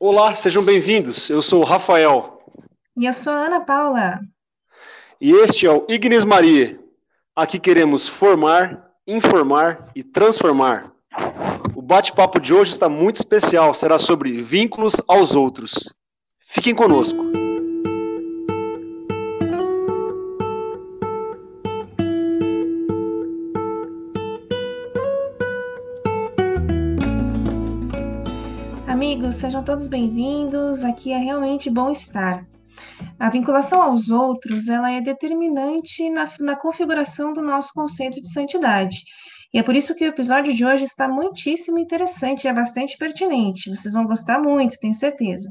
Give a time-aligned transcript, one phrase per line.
[0.00, 1.28] Olá, sejam bem-vindos.
[1.28, 2.38] Eu sou o Rafael.
[2.96, 4.20] E eu sou a Ana Paula.
[5.20, 6.78] E este é o Ignis Maria.
[7.34, 10.92] Aqui queremos formar, informar e transformar.
[11.74, 15.92] O bate-papo de hoje está muito especial, será sobre vínculos aos outros.
[16.46, 17.27] Fiquem conosco.
[29.18, 30.84] Amigos, sejam todos bem-vindos.
[30.84, 32.46] Aqui é realmente bom estar.
[33.18, 39.02] A vinculação aos outros, ela é determinante na, na configuração do nosso conceito de santidade.
[39.52, 42.96] E é por isso que o episódio de hoje está muitíssimo interessante e é bastante
[42.96, 43.68] pertinente.
[43.68, 45.50] Vocês vão gostar muito, tenho certeza.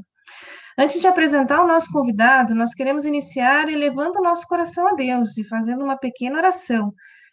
[0.78, 5.36] Antes de apresentar o nosso convidado, nós queremos iniciar elevando o nosso coração a Deus
[5.36, 6.90] e fazendo uma pequena oração,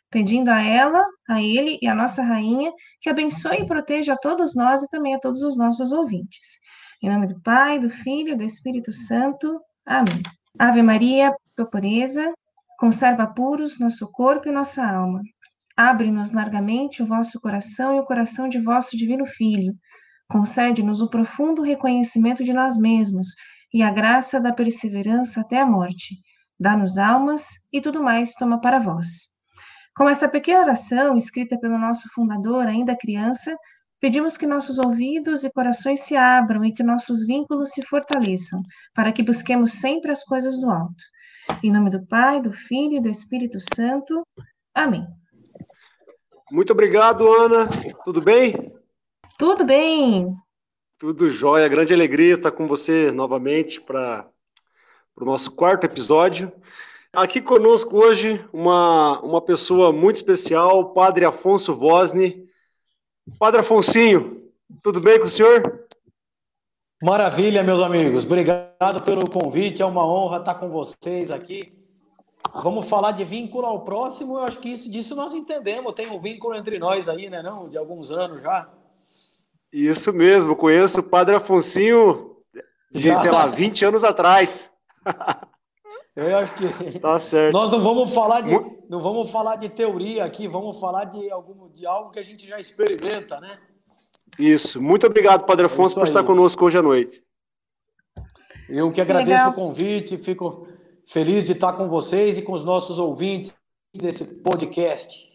[0.09, 4.55] pedindo a ela, a ele e a nossa rainha que abençoe e proteja a todos
[4.55, 6.59] nós e também a todos os nossos ouvintes.
[7.01, 9.59] Em nome do Pai, do Filho e do Espírito Santo.
[9.85, 10.21] Amém.
[10.57, 12.33] Ave Maria, tua pureza,
[12.79, 15.21] conserva puros nosso corpo e nossa alma.
[15.77, 19.73] Abre-nos largamente o vosso coração e o coração de vosso divino Filho.
[20.29, 23.27] Concede-nos o profundo reconhecimento de nós mesmos
[23.73, 26.15] e a graça da perseverança até a morte.
[26.57, 29.34] Dá-nos almas e tudo mais toma para vós.
[29.95, 33.55] Com essa pequena oração, escrita pelo nosso fundador, ainda criança,
[33.99, 38.61] pedimos que nossos ouvidos e corações se abram e que nossos vínculos se fortaleçam,
[38.93, 41.01] para que busquemos sempre as coisas do alto.
[41.63, 44.21] Em nome do Pai, do Filho e do Espírito Santo.
[44.73, 45.07] Amém.
[46.51, 47.67] Muito obrigado, Ana.
[48.03, 48.73] Tudo bem?
[49.37, 50.35] Tudo bem.
[50.97, 51.69] Tudo jóia.
[51.69, 54.27] Grande alegria estar com você novamente para
[55.15, 56.51] o nosso quarto episódio.
[57.15, 62.45] Aqui conosco hoje uma, uma pessoa muito especial, o Padre Afonso Vosni.
[63.39, 64.51] Padre Afonsinho,
[64.83, 65.85] tudo bem com o senhor?
[67.01, 68.25] Maravilha, meus amigos.
[68.25, 69.81] Obrigado pelo convite.
[69.81, 71.73] É uma honra estar com vocês aqui.
[72.53, 74.37] Vamos falar de vínculo ao próximo.
[74.37, 75.93] Eu acho que isso, disso nós entendemos.
[75.93, 77.41] Tem um vínculo entre nós aí, né?
[77.41, 77.69] Não?
[77.69, 78.67] De alguns anos já.
[79.71, 80.53] Isso mesmo.
[80.53, 82.35] Conheço o Padre Afonsinho
[82.91, 83.15] de, já.
[83.15, 84.69] sei lá, 20 anos atrás.
[86.15, 87.53] Eu acho que tá certo.
[87.53, 88.51] Nós não vamos falar de
[88.89, 92.47] não vamos falar de teoria aqui, vamos falar de algum de algo que a gente
[92.47, 93.59] já experimenta, né?
[94.39, 94.81] Isso.
[94.81, 97.23] Muito obrigado, Padre Afonso, é por estar conosco hoje à noite.
[98.69, 99.51] Eu que agradeço Legal.
[99.51, 100.67] o convite, fico
[101.05, 103.55] feliz de estar com vocês e com os nossos ouvintes
[103.93, 105.25] desse podcast.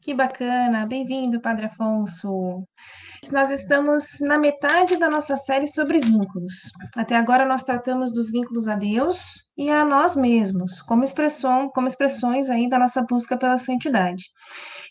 [0.00, 2.64] Que bacana, bem-vindo, Padre Afonso.
[3.32, 6.70] Nós estamos na metade da nossa série sobre vínculos.
[6.94, 11.86] Até agora nós tratamos dos vínculos a Deus e a nós mesmos, como expressão, como
[11.86, 14.24] expressões aí da nossa busca pela santidade.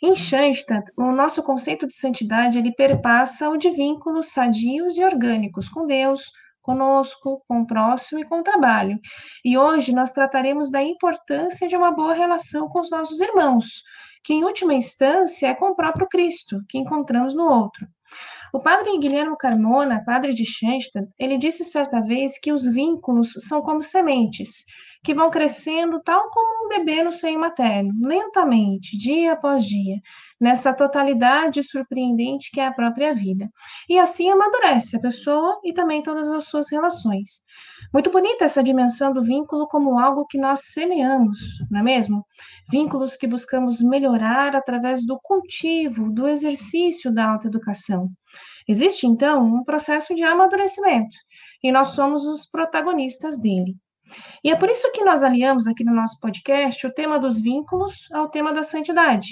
[0.01, 5.69] Em Schanstatt, o nosso conceito de santidade ele perpassa o de vínculos sadios e orgânicos
[5.69, 6.31] com Deus,
[6.61, 8.99] conosco, com o próximo e com o trabalho.
[9.45, 13.83] E hoje nós trataremos da importância de uma boa relação com os nossos irmãos,
[14.23, 17.87] que em última instância é com o próprio Cristo, que encontramos no outro.
[18.55, 23.61] O padre Guilherme Carmona, padre de Schenstadt, ele disse certa vez que os vínculos são
[23.61, 24.63] como sementes,
[25.03, 29.97] que vão crescendo tal como um bebê no seio materno, lentamente, dia após dia,
[30.39, 33.49] nessa totalidade surpreendente que é a própria vida.
[33.89, 37.41] E assim amadurece a pessoa e também todas as suas relações.
[37.93, 41.37] Muito bonita essa dimensão do vínculo como algo que nós semeamos,
[41.69, 42.25] não é mesmo?
[42.69, 48.09] Vínculos que buscamos melhorar através do cultivo, do exercício da autoeducação.
[48.67, 51.15] Existe, então, um processo de amadurecimento
[51.63, 53.75] e nós somos os protagonistas dele.
[54.43, 58.11] E é por isso que nós aliamos aqui no nosso podcast o tema dos vínculos
[58.11, 59.27] ao tema da santidade.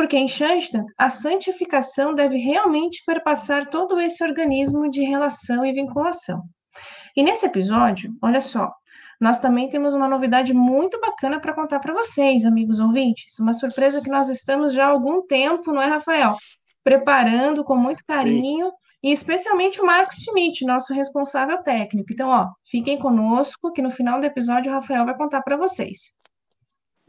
[0.00, 6.40] Porque em Schanstatt, a santificação deve realmente perpassar todo esse organismo de relação e vinculação.
[7.14, 8.72] E nesse episódio, olha só,
[9.20, 13.38] nós também temos uma novidade muito bacana para contar para vocês, amigos ouvintes.
[13.38, 16.34] Uma surpresa que nós estamos já há algum tempo, não é, Rafael?
[16.82, 18.68] Preparando com muito carinho.
[18.68, 18.72] Sim
[19.02, 22.12] e especialmente o Marcos Schmidt, nosso responsável técnico.
[22.12, 26.12] Então, ó, fiquem conosco, que no final do episódio o Rafael vai contar para vocês.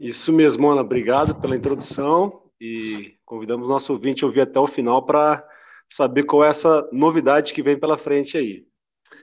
[0.00, 5.04] Isso mesmo, Ana, obrigado pela introdução e convidamos nosso ouvinte a ouvir até o final
[5.04, 5.44] para
[5.88, 8.64] saber qual é essa novidade que vem pela frente aí.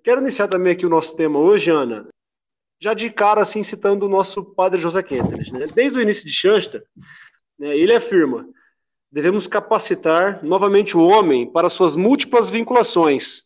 [0.04, 2.06] Quero iniciar também aqui o nosso tema hoje, Ana,
[2.82, 5.68] já de cara assim citando o nosso padre José Quenteles, né?
[5.74, 6.84] Desde o início de Shansta,
[7.58, 8.46] né, ele afirma
[9.10, 13.44] devemos capacitar novamente o homem para suas múltiplas vinculações,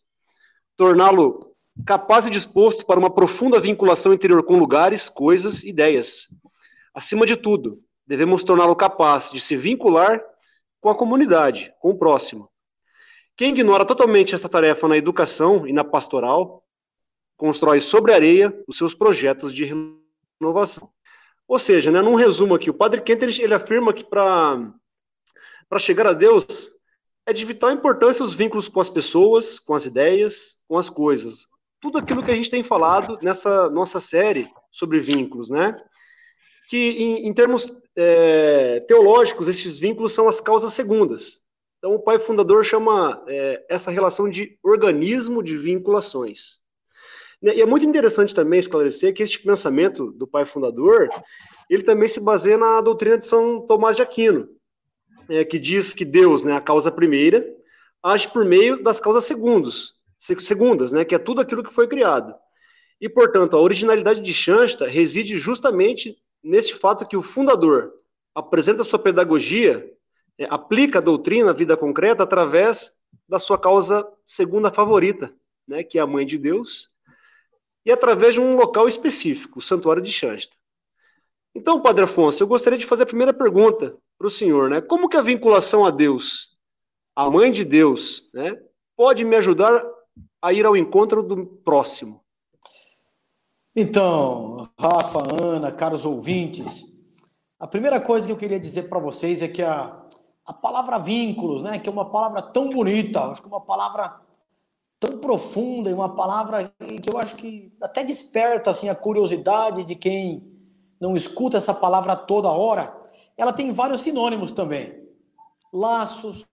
[0.76, 1.40] torná-lo
[1.86, 6.28] capaz e disposto para uma profunda vinculação interior com lugares, coisas, ideias.
[6.94, 10.24] Acima de tudo, devemos torná-lo capaz de se vincular
[10.82, 12.50] com a comunidade, com o próximo.
[13.36, 16.64] Quem ignora totalmente essa tarefa na educação e na pastoral,
[17.36, 19.66] constrói sobre areia os seus projetos de
[20.40, 20.90] renovação.
[21.48, 24.74] Ou seja, né, num resumo aqui, o Padre Kent ele, ele afirma que para
[25.80, 26.72] chegar a Deus
[27.26, 31.48] é de vital importância os vínculos com as pessoas, com as ideias, com as coisas.
[31.80, 35.76] Tudo aquilo que a gente tem falado nessa nossa série sobre vínculos, né?
[36.74, 41.40] Que em, em termos é, teológicos, esses vínculos são as causas segundas.
[41.78, 46.58] Então, o pai fundador chama é, essa relação de organismo de vinculações.
[47.44, 51.10] E é muito interessante também esclarecer que este pensamento do pai fundador,
[51.70, 54.50] ele também se baseia na doutrina de São Tomás de Aquino,
[55.30, 57.46] é, que diz que Deus, né, a causa primeira,
[58.02, 62.34] age por meio das causas segundos, segundas, né, que é tudo aquilo que foi criado.
[63.00, 67.94] E, portanto, a originalidade de Shansta reside justamente nesse fato que o fundador
[68.36, 69.90] apresenta sua pedagogia
[70.38, 72.92] é, aplica a doutrina à vida concreta através
[73.28, 75.34] da sua causa segunda favorita,
[75.68, 76.90] né, que é a Mãe de Deus,
[77.86, 80.56] e através de um local específico, o Santuário de Xansta.
[81.54, 84.82] Então, Padre Afonso, eu gostaria de fazer a primeira pergunta para o senhor, né?
[84.82, 86.58] Como que a vinculação a Deus,
[87.16, 88.60] a Mãe de Deus, né,
[88.96, 89.86] pode me ajudar
[90.42, 92.23] a ir ao encontro do próximo?
[93.76, 96.86] Então, Rafa, Ana, caros ouvintes,
[97.60, 100.00] a primeira coisa que eu queria dizer para vocês é que a,
[100.46, 104.22] a palavra vínculos, né, que é uma palavra tão bonita, acho que uma palavra
[105.00, 106.72] tão profunda e uma palavra
[107.02, 110.44] que eu acho que até desperta assim a curiosidade de quem
[111.00, 112.96] não escuta essa palavra toda hora.
[113.36, 115.04] Ela tem vários sinônimos também:
[115.74, 116.46] laços,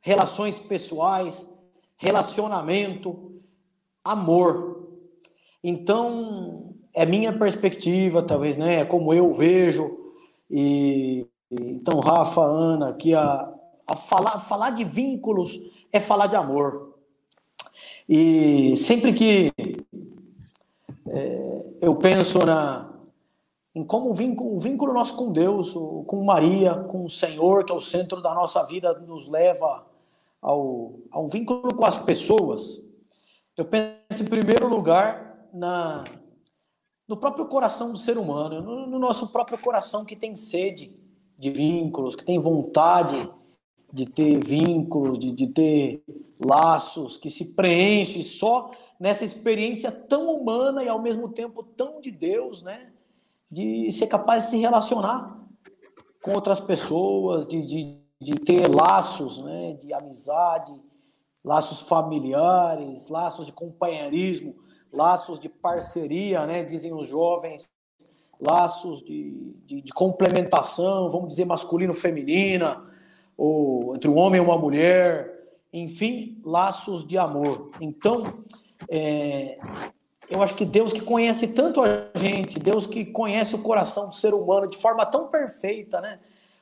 [0.00, 1.50] relações pessoais,
[1.96, 3.40] relacionamento,
[4.04, 4.83] amor.
[5.66, 8.80] Então, é minha perspectiva, talvez, né?
[8.80, 9.98] É como eu vejo
[10.50, 13.52] e então, Rafa, Ana, que a,
[13.86, 15.60] a falar, falar de vínculos
[15.92, 16.94] é falar de amor.
[18.08, 19.52] E sempre que
[21.08, 22.92] é, eu penso na,
[23.74, 27.72] em como o vínculo, o vínculo nosso com Deus, com Maria, com o Senhor, que
[27.72, 29.86] é o centro da nossa vida, nos leva
[30.42, 32.84] ao, ao vínculo com as pessoas,
[33.56, 36.02] eu penso em primeiro lugar na,
[37.06, 40.92] no próprio coração do ser humano, no, no nosso próprio coração que tem sede
[41.38, 43.30] de vínculos, que tem vontade
[43.92, 46.02] de ter vínculos, de, de ter
[46.44, 52.10] laços, que se preenche só nessa experiência tão humana e ao mesmo tempo tão de
[52.10, 52.92] Deus, né?
[53.48, 55.40] De ser capaz de se relacionar
[56.20, 59.74] com outras pessoas, de, de, de ter laços, né?
[59.74, 60.74] De amizade,
[61.44, 64.56] laços familiares, laços de companheirismo,
[64.94, 66.62] laços de parceria, né?
[66.62, 67.68] Dizem os jovens,
[68.40, 72.82] laços de, de, de complementação, vamos dizer, masculino-feminina,
[73.36, 75.32] ou entre um homem e uma mulher,
[75.72, 77.70] enfim, laços de amor.
[77.80, 78.44] Então,
[78.88, 79.58] é,
[80.30, 84.14] eu acho que Deus que conhece tanto a gente, Deus que conhece o coração do
[84.14, 86.20] ser humano de forma tão perfeita, né?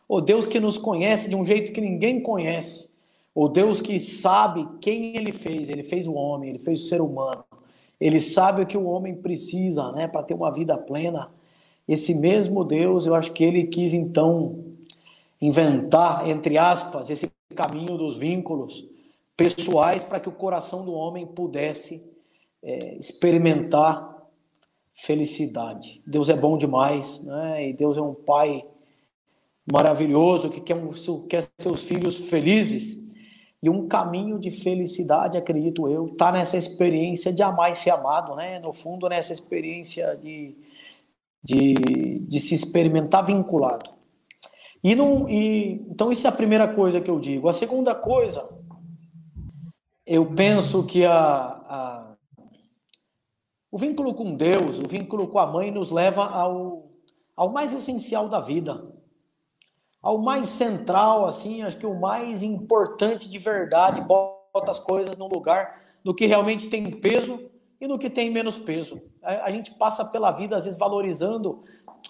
[0.08, 2.93] O Deus que nos conhece de um jeito que ninguém conhece.
[3.35, 7.00] O Deus que sabe quem ele fez, ele fez o homem, ele fez o ser
[7.00, 7.44] humano.
[8.02, 11.31] Ele sabe o que o homem precisa, né, para ter uma vida plena.
[11.87, 14.64] Esse mesmo Deus, eu acho que ele quis então
[15.40, 18.84] inventar, entre aspas, esse caminho dos vínculos
[19.37, 22.02] pessoais para que o coração do homem pudesse
[22.60, 24.16] é, experimentar
[24.92, 26.02] felicidade.
[26.04, 27.68] Deus é bom demais, né?
[27.68, 28.64] E Deus é um pai
[29.71, 30.76] maravilhoso que quer,
[31.28, 33.01] quer seus filhos felizes.
[33.62, 38.35] E um caminho de felicidade, acredito eu, está nessa experiência de amar e ser amado,
[38.35, 38.59] né?
[38.59, 40.57] No fundo, nessa experiência de
[41.42, 43.90] de, de se experimentar vinculado.
[44.85, 47.49] E não, e, então, isso é a primeira coisa que eu digo.
[47.49, 48.49] A segunda coisa,
[50.07, 52.16] eu penso que a, a,
[53.71, 56.90] o vínculo com Deus, o vínculo com a mãe, nos leva ao,
[57.37, 58.85] ao mais essencial da vida,
[60.02, 65.28] ao mais central, assim, acho que o mais importante de verdade, bota as coisas no
[65.28, 67.38] lugar do que realmente tem peso
[67.80, 69.00] e no que tem menos peso.
[69.23, 71.62] A, a gente passa pela vida, às vezes, valorizando.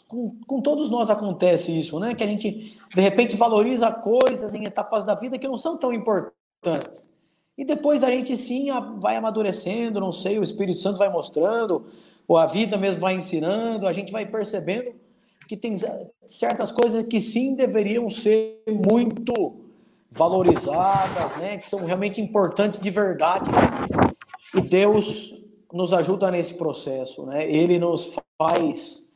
[0.09, 2.15] Com, com todos nós acontece isso, né?
[2.15, 5.93] Que a gente, de repente, valoriza coisas em etapas da vida que não são tão
[5.93, 7.11] importantes.
[7.59, 8.69] E depois a gente sim
[8.99, 11.87] vai amadurecendo, não sei, o Espírito Santo vai mostrando,
[12.27, 14.95] ou a vida mesmo vai ensinando, a gente vai percebendo
[15.53, 15.75] que tem
[16.27, 19.35] certas coisas que sim deveriam ser muito
[20.11, 23.51] valorizadas, né, que são realmente importantes de verdade.
[24.55, 25.35] E Deus
[25.71, 27.47] nos ajuda nesse processo, né?
[27.51, 29.07] Ele nos faz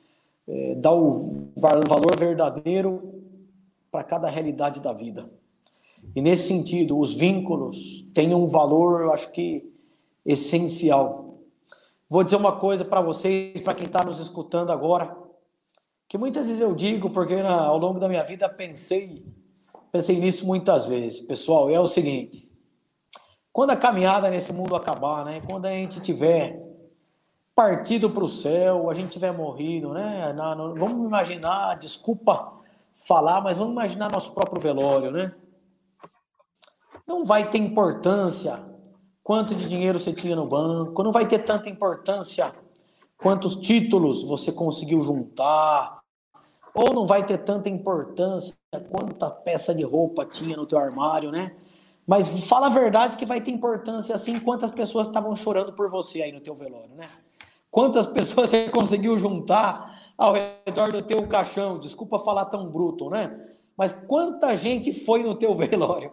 [0.46, 3.22] é, dar o valor verdadeiro
[3.90, 5.30] para cada realidade da vida.
[6.14, 9.72] E nesse sentido, os vínculos têm um valor, eu acho que
[10.22, 11.38] essencial.
[12.10, 15.24] Vou dizer uma coisa para vocês, para quem está nos escutando agora,
[16.08, 19.24] que muitas vezes eu digo, porque na, ao longo da minha vida pensei,
[19.90, 21.20] pensei nisso muitas vezes.
[21.20, 22.48] Pessoal, é o seguinte:
[23.52, 25.42] quando a caminhada nesse mundo acabar, né?
[25.48, 26.62] Quando a gente tiver
[27.54, 30.34] partido para o céu, a gente tiver morrido, né?
[30.76, 32.52] vamos imaginar, desculpa
[32.94, 35.34] falar, mas vamos imaginar nosso próprio velório, né?
[37.06, 38.62] Não vai ter importância
[39.22, 42.52] quanto de dinheiro você tinha no banco, não vai ter tanta importância
[43.16, 45.95] quantos títulos você conseguiu juntar,
[46.76, 48.54] ou não vai ter tanta importância
[48.90, 51.56] quanta peça de roupa tinha no teu armário, né?
[52.06, 56.20] Mas fala a verdade que vai ter importância assim quantas pessoas estavam chorando por você
[56.20, 57.08] aí no teu velório, né?
[57.70, 61.78] Quantas pessoas você conseguiu juntar ao redor do teu caixão?
[61.78, 63.40] Desculpa falar tão bruto, né?
[63.74, 66.12] Mas quanta gente foi no teu velório?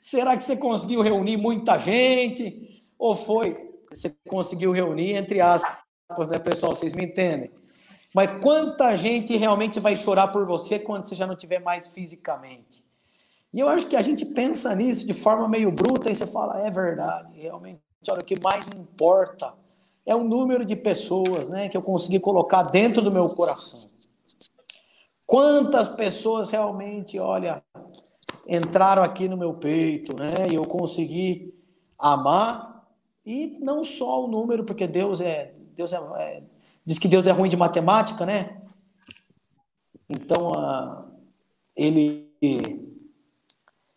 [0.00, 2.84] Será que você conseguiu reunir muita gente?
[2.96, 3.72] Ou foi?
[3.90, 6.76] Você conseguiu reunir, entre aspas, né, pessoal?
[6.76, 7.50] Vocês me entendem?
[8.14, 12.84] Mas quanta gente realmente vai chorar por você quando você já não tiver mais fisicamente?
[13.52, 16.60] E eu acho que a gente pensa nisso de forma meio bruta e você fala,
[16.66, 19.54] é verdade, realmente, olha, o que mais importa
[20.06, 23.90] é o número de pessoas né, que eu consegui colocar dentro do meu coração.
[25.26, 27.62] Quantas pessoas realmente, olha,
[28.48, 30.48] entraram aqui no meu peito, né?
[30.50, 31.54] E eu consegui
[31.96, 32.84] amar
[33.24, 36.42] e não só o número, porque Deus é Deus é, é
[36.84, 38.60] diz que Deus é ruim de matemática, né?
[40.08, 41.04] Então, uh,
[41.76, 42.28] ele,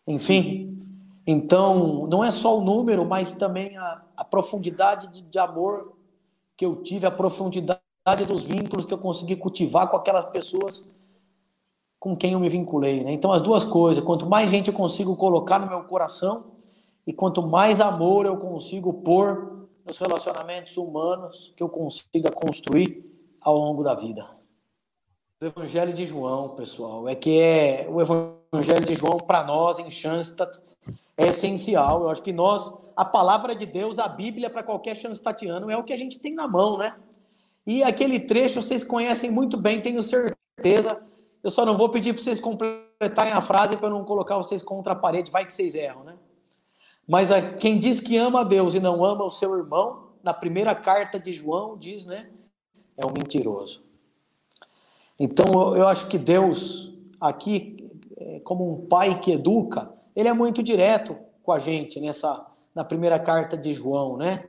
[0.06, 0.78] enfim,
[1.26, 5.96] então não é só o número, mas também a, a profundidade de, de amor
[6.56, 7.80] que eu tive, a profundidade
[8.26, 10.86] dos vínculos que eu consegui cultivar com aquelas pessoas
[11.98, 13.02] com quem eu me vinculei.
[13.02, 13.12] Né?
[13.12, 16.44] Então, as duas coisas, quanto mais gente eu consigo colocar no meu coração
[17.06, 19.53] e quanto mais amor eu consigo pôr
[19.84, 23.04] nos relacionamentos humanos que eu consiga construir
[23.40, 24.26] ao longo da vida.
[25.40, 29.90] O Evangelho de João, pessoal, é que é o Evangelho de João para nós em
[29.90, 30.58] Schanstatt
[31.16, 32.02] é essencial.
[32.02, 35.84] Eu acho que nós, a palavra de Deus, a Bíblia para qualquer Schanstattiano é o
[35.84, 36.96] que a gente tem na mão, né?
[37.66, 41.00] E aquele trecho vocês conhecem muito bem, tenho certeza.
[41.42, 44.92] Eu só não vou pedir para vocês completarem a frase para não colocar vocês contra
[44.92, 46.16] a parede, vai que vocês erram, né?
[47.06, 50.32] Mas a, quem diz que ama a Deus e não ama o seu irmão, na
[50.32, 52.30] primeira carta de João diz, né?
[52.96, 53.82] É um mentiroso.
[55.18, 60.62] Então eu acho que Deus aqui, é, como um pai que educa, ele é muito
[60.62, 64.48] direto com a gente nessa na primeira carta de João, né?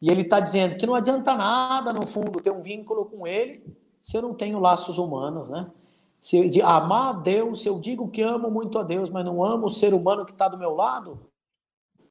[0.00, 3.64] E ele está dizendo que não adianta nada, no fundo, ter um vínculo com ele
[4.02, 5.70] se eu não tenho laços humanos, né?
[6.20, 9.24] Se eu, de amar a Deus, se eu digo que amo muito a Deus, mas
[9.24, 11.18] não amo o ser humano que está do meu lado,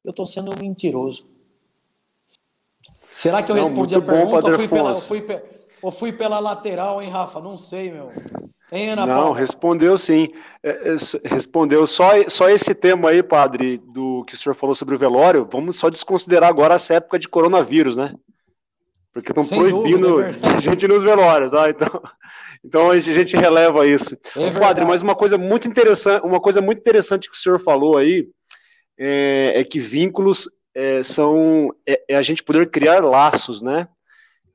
[0.04, 1.30] eu estou sendo um mentiroso.
[3.12, 5.26] Será que eu não, respondi a pergunta ou, fui pela, fui,
[5.82, 7.40] ou fui pela lateral, hein, Rafa?
[7.40, 8.08] Não sei, meu.
[8.72, 9.38] Hein, Ana Não, Paula?
[9.38, 10.28] respondeu sim.
[10.62, 14.94] É, é, respondeu só, só esse tema aí, padre, do que o senhor falou sobre
[14.94, 15.46] o velório.
[15.52, 18.14] Vamos só desconsiderar agora essa época de coronavírus, né?
[19.12, 21.68] Porque estão proibindo dúvida, é a gente nos velórios, tá?
[21.68, 22.02] Então,
[22.64, 24.16] então a gente releva isso.
[24.34, 27.98] É padre, mas uma coisa muito interessante, uma coisa muito interessante que o senhor falou
[27.98, 28.26] aí
[29.04, 33.88] é, é que vínculos é, são é, é, a gente poder criar laços, né?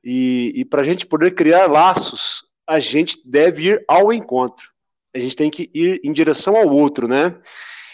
[0.02, 4.70] E, e para a gente poder criar laços, a gente deve ir ao encontro.
[5.14, 7.36] A gente tem que ir em direção ao outro, né?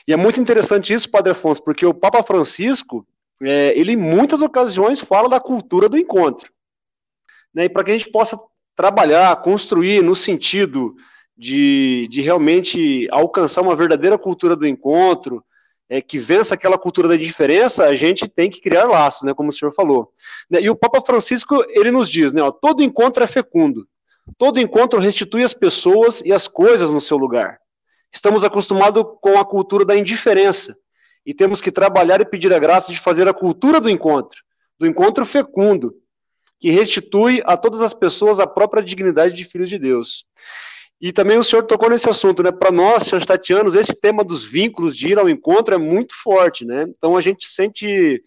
[0.06, 3.04] E é muito interessante isso, Padre Afonso, porque o Papa Francisco,
[3.42, 6.52] é, ele em muitas ocasiões fala da cultura do encontro.
[7.52, 7.64] Né?
[7.64, 8.38] E para que a gente possa
[8.76, 10.94] trabalhar, construir no sentido
[11.36, 15.42] de, de realmente alcançar uma verdadeira cultura do encontro,
[15.88, 19.50] é, que vença aquela cultura da diferença, a gente tem que criar laços, né, como
[19.50, 20.12] o senhor falou.
[20.50, 20.62] Né?
[20.62, 23.86] E o Papa Francisco, ele nos diz, né, ó, todo encontro é fecundo.
[24.38, 27.58] Todo encontro restitui as pessoas e as coisas no seu lugar.
[28.10, 30.76] Estamos acostumados com a cultura da indiferença
[31.26, 34.42] e temos que trabalhar e pedir a graça de fazer a cultura do encontro,
[34.78, 35.94] do encontro fecundo,
[36.60, 40.24] que restitui a todas as pessoas a própria dignidade de filhos de Deus.
[41.04, 42.50] E também o senhor tocou nesse assunto, né?
[42.50, 46.86] Para nós, chanstatianos, esse tema dos vínculos de ir ao encontro é muito forte, né?
[46.88, 48.22] Então a gente sente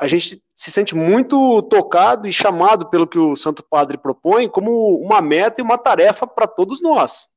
[0.00, 4.98] a gente se sente muito tocado e chamado pelo que o Santo Padre propõe como
[4.98, 7.28] uma meta e uma tarefa para todos nós.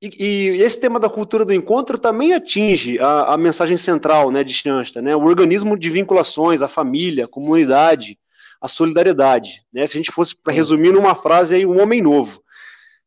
[0.00, 4.44] E, e, esse tema da cultura do encontro também atinge a, a mensagem central né,
[4.44, 8.16] de Shansta, né, o organismo de vinculações, a família, a comunidade,
[8.60, 9.62] a solidariedade.
[9.72, 12.40] Né, se a gente fosse para resumir numa frase aí, um homem novo.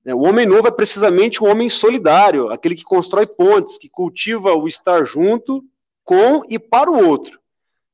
[0.04, 0.14] Né?
[0.14, 4.68] O homem novo é precisamente o homem solidário, aquele que constrói pontes, que cultiva o
[4.68, 5.64] estar junto
[6.04, 7.40] com e para o outro.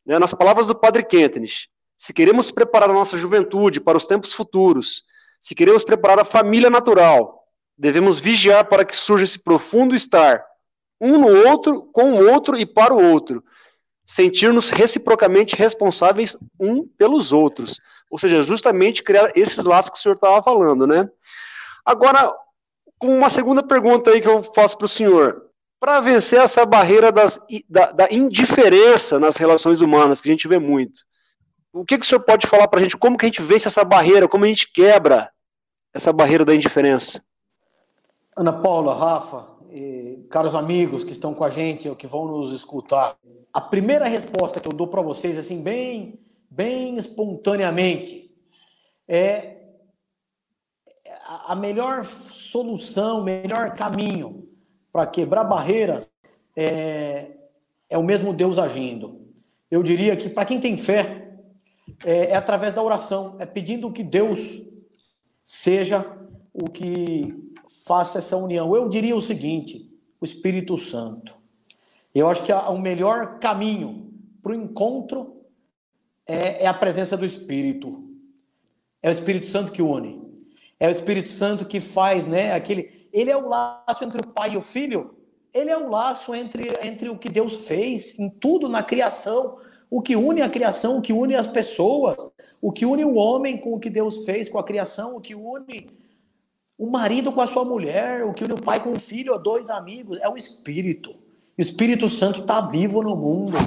[0.05, 0.17] Né?
[0.19, 5.03] Nas palavras do Padre Kentenich, se queremos preparar a nossa juventude para os tempos futuros,
[5.39, 7.43] se queremos preparar a família natural,
[7.77, 10.43] devemos vigiar para que surja esse profundo estar,
[10.99, 13.43] um no outro, com o outro e para o outro,
[14.05, 17.79] sentir-nos reciprocamente responsáveis um pelos outros.
[18.09, 21.09] Ou seja, justamente criar esses laços que o senhor estava falando, né?
[21.85, 22.33] Agora,
[22.97, 25.45] com uma segunda pergunta aí que eu faço para o senhor.
[25.79, 27.39] Para vencer essa barreira das,
[27.69, 31.01] da, da, indiferença nas relações humanas, que a gente vê muito,
[31.71, 32.97] o que, que o senhor pode falar para a gente?
[32.97, 34.27] Como que a gente vence essa barreira?
[34.27, 35.29] Como a gente quebra
[35.93, 37.21] essa barreira da indiferença?
[38.35, 39.45] Ana Paula, Rafa,
[40.29, 43.17] caros amigos que estão com a gente ou que vão nos escutar,
[43.53, 48.33] a primeira resposta que eu dou para vocês, assim, bem, bem espontaneamente,
[49.07, 49.54] é
[51.25, 54.47] a melhor solução, melhor caminho
[54.91, 56.09] para quebrar barreiras
[56.55, 57.31] é,
[57.89, 59.25] é, o mesmo Deus agindo.
[59.69, 61.33] Eu diria que para quem tem fé,
[62.05, 64.61] é, é através da oração, é pedindo que Deus
[65.43, 66.05] seja
[66.53, 67.33] o que
[67.85, 68.75] faça essa união.
[68.75, 69.91] Eu diria o seguinte:
[70.21, 71.35] o Espírito Santo.
[72.13, 75.41] Eu acho que o melhor caminho para o encontro
[76.25, 78.03] é, é a presença do Espírito.
[79.01, 80.24] É o Espírito Santo que une.
[80.85, 82.53] É o Espírito Santo que faz, né?
[82.53, 85.15] Aquele, ele é o laço entre o pai e o filho.
[85.51, 89.57] Ele é o laço entre, entre o que Deus fez em tudo na criação,
[89.89, 92.17] o que une a criação, o que une as pessoas,
[92.61, 95.33] o que une o homem com o que Deus fez com a criação, o que
[95.33, 95.89] une
[96.77, 99.71] o marido com a sua mulher, o que une o pai com o filho, dois
[99.71, 101.15] amigos, é o Espírito.
[101.57, 103.57] O Espírito Santo está vivo no mundo,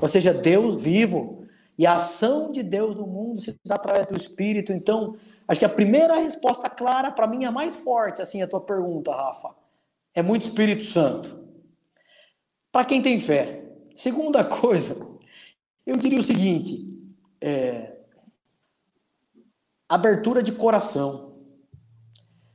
[0.00, 1.42] ou seja, Deus vivo.
[1.76, 4.72] E a ação de Deus no mundo se dá através do Espírito.
[4.72, 5.16] Então,
[5.48, 9.10] Acho que a primeira resposta clara, para mim, é mais forte, assim, a tua pergunta,
[9.10, 9.56] Rafa.
[10.14, 11.42] É muito Espírito Santo.
[12.70, 13.64] Para quem tem fé.
[13.96, 14.94] Segunda coisa,
[15.86, 16.86] eu diria o seguinte:
[17.40, 17.96] é,
[19.88, 21.38] abertura de coração.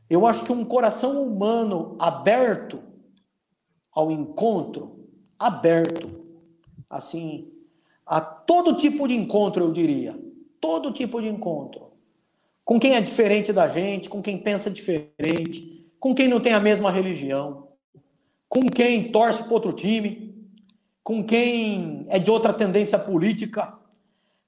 [0.07, 2.83] Eu acho que um coração humano aberto
[3.91, 6.27] ao encontro, aberto,
[6.87, 7.51] assim,
[8.05, 10.19] a todo tipo de encontro, eu diria,
[10.59, 11.92] todo tipo de encontro
[12.65, 16.59] com quem é diferente da gente, com quem pensa diferente, com quem não tem a
[16.59, 17.69] mesma religião,
[18.47, 20.33] com quem torce para outro time,
[21.03, 23.77] com quem é de outra tendência política,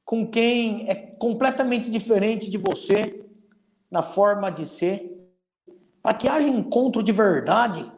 [0.05, 3.25] com quem é completamente diferente de você
[3.89, 5.11] na forma de ser,
[6.01, 7.91] para que haja encontro de verdade,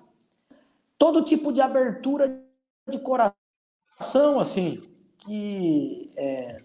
[0.97, 2.41] todo tipo de abertura
[2.89, 4.81] de coração, assim,
[5.19, 6.61] que é,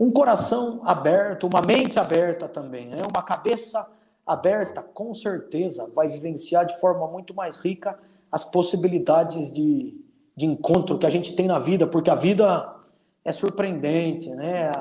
[0.00, 3.02] um coração aberto, uma mente aberta também, né?
[3.06, 3.86] uma cabeça
[4.26, 7.98] aberta, com certeza vai vivenciar de forma muito mais rica
[8.32, 9.94] as possibilidades de,
[10.34, 12.74] de encontro que a gente tem na vida, porque a vida
[13.22, 14.72] é surpreendente, né?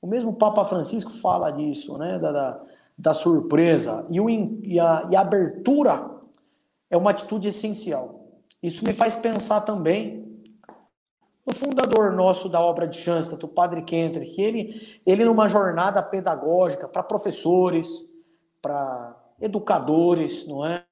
[0.00, 2.18] O mesmo Papa Francisco fala disso, né?
[2.18, 2.60] Da, da,
[2.98, 4.04] da surpresa.
[4.10, 6.10] E, o, e, a, e a abertura
[6.90, 8.26] é uma atitude essencial.
[8.62, 10.21] Isso me faz pensar também
[11.44, 16.86] o fundador nosso da obra de Schanstatt, o Padre Kendrick, ele, ele numa jornada pedagógica
[16.86, 17.88] para professores,
[18.60, 20.84] para educadores, não é?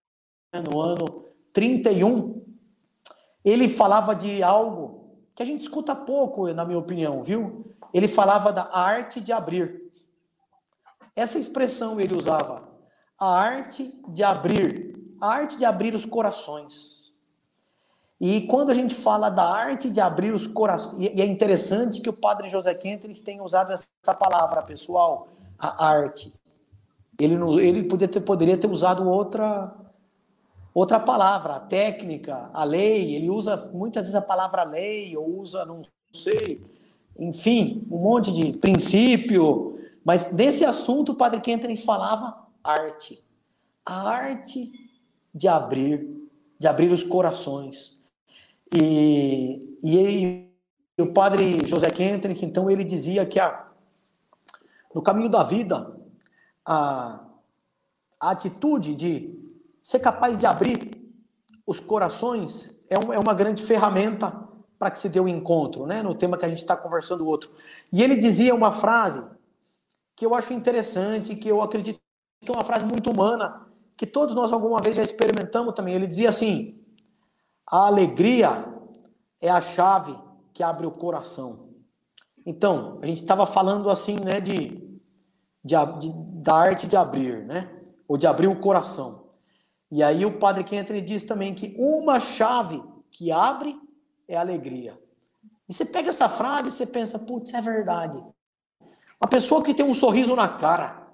[0.69, 2.45] No ano 31,
[3.45, 7.73] ele falava de algo que a gente escuta pouco, na minha opinião, viu?
[7.95, 9.81] Ele falava da arte de abrir.
[11.15, 12.69] Essa expressão ele usava,
[13.19, 17.00] a arte de abrir, a arte de abrir os corações.
[18.21, 22.11] E quando a gente fala da arte de abrir os corações, e é interessante que
[22.11, 25.29] o padre José Kendrick tenha usado essa palavra, pessoal,
[25.59, 26.31] a arte.
[27.19, 29.75] Ele, ele poderia, ter, poderia ter usado outra,
[30.75, 33.15] outra palavra, a técnica, a lei.
[33.15, 36.63] Ele usa muitas vezes a palavra lei, ou usa, não sei,
[37.19, 39.79] enfim, um monte de princípio.
[40.05, 43.23] Mas nesse assunto, o padre Kendrick falava arte.
[43.85, 44.73] A arte
[45.35, 46.07] de abrir,
[46.59, 48.00] de abrir os corações.
[48.73, 50.49] E, e,
[50.99, 53.69] e o padre José Kendrick, então, ele dizia que a,
[54.95, 55.97] no caminho da vida,
[56.65, 57.25] a,
[58.21, 59.39] a atitude de
[59.83, 61.01] ser capaz de abrir
[61.67, 65.87] os corações é, um, é uma grande ferramenta para que se dê o um encontro,
[65.87, 66.03] né?
[66.03, 67.51] No tema que a gente está conversando outro.
[67.93, 69.23] E ele dizia uma frase
[70.17, 72.01] que eu acho interessante, que eu acredito
[72.43, 75.95] que é uma frase muito humana, que todos nós alguma vez já experimentamos também.
[75.95, 76.80] Ele dizia assim:
[77.71, 78.65] a alegria
[79.41, 80.17] é a chave
[80.53, 81.69] que abre o coração.
[82.45, 85.01] Então, a gente estava falando assim, né, de,
[85.65, 87.77] de, de, da arte de abrir, né?
[88.11, 89.29] ou de abrir o coração.
[89.89, 93.81] E aí o padre Kentre diz também que uma chave que abre
[94.27, 94.99] é alegria.
[95.69, 98.19] E você pega essa frase e você pensa, putz, é verdade.
[99.21, 101.07] Uma pessoa que tem um sorriso na cara,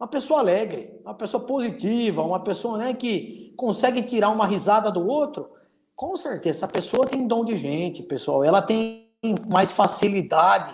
[0.00, 5.06] uma pessoa alegre, uma pessoa positiva, uma pessoa né, que consegue tirar uma risada do
[5.06, 5.50] outro,
[5.98, 8.44] com certeza, essa pessoa tem dom de gente, pessoal.
[8.44, 9.10] Ela tem
[9.48, 10.72] mais facilidade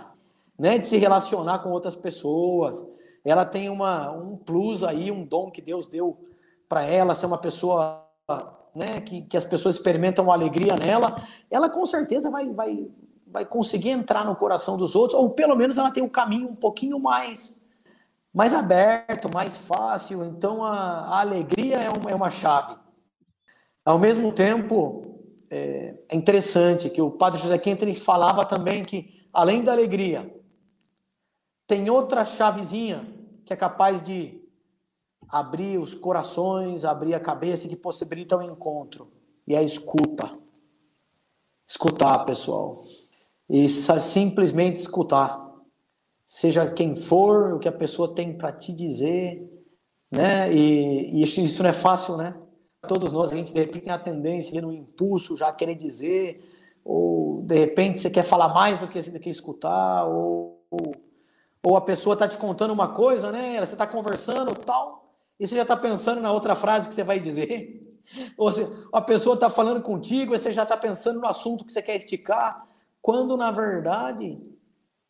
[0.59, 2.87] né, de se relacionar com outras pessoas.
[3.25, 6.21] Ela tem uma, um plus aí, um dom que Deus deu
[6.69, 8.07] para ela, ser uma pessoa
[8.75, 11.27] né, que, que as pessoas experimentam alegria nela.
[11.51, 12.87] Ela com certeza vai, vai,
[13.27, 16.55] vai conseguir entrar no coração dos outros, ou pelo menos ela tem um caminho um
[16.55, 17.59] pouquinho mais
[18.31, 20.23] mais aberto, mais fácil.
[20.23, 22.77] Então a, a alegria é uma, é uma chave.
[23.87, 25.14] Ao mesmo tempo,
[25.51, 30.35] é, é interessante que o padre José Quinto falava também que, além da alegria,
[31.67, 33.07] tem outra chavezinha
[33.45, 34.43] que é capaz de
[35.29, 39.13] abrir os corações, abrir a cabeça que possibilita o um encontro.
[39.47, 40.39] E é a escuta.
[41.69, 42.85] Escutar, pessoal.
[43.49, 45.45] E simplesmente escutar
[46.27, 49.49] seja quem for, o que a pessoa tem para te dizer,
[50.11, 50.53] né?
[50.53, 52.35] E, e isso, isso, não é fácil, né?
[52.87, 56.45] Todos nós, a gente de repente tem a tendência, no impulso, já querer dizer,
[56.85, 60.63] ou de repente você quer falar mais do que, do que escutar, ou,
[61.63, 63.59] ou, a pessoa está te contando uma coisa, né?
[63.59, 67.19] Você está conversando tal, e você já está pensando na outra frase que você vai
[67.19, 67.81] dizer.
[68.37, 71.73] Ou se a pessoa está falando contigo e você já está pensando no assunto que
[71.73, 72.67] você quer esticar,
[73.01, 74.39] quando na verdade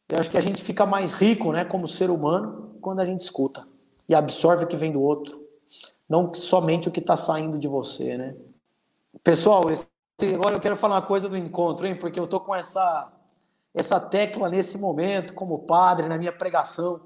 [0.09, 3.23] eu acho que a gente fica mais rico, né, como ser humano, quando a gente
[3.23, 3.67] escuta
[4.09, 5.44] e absorve o que vem do outro,
[6.09, 8.37] não somente o que está saindo de você, né?
[9.23, 9.87] Pessoal, esse,
[10.35, 11.97] agora eu quero falar uma coisa do encontro, hein?
[11.97, 13.11] Porque eu tô com essa
[13.75, 17.01] essa tecla nesse momento, como padre, na minha pregação,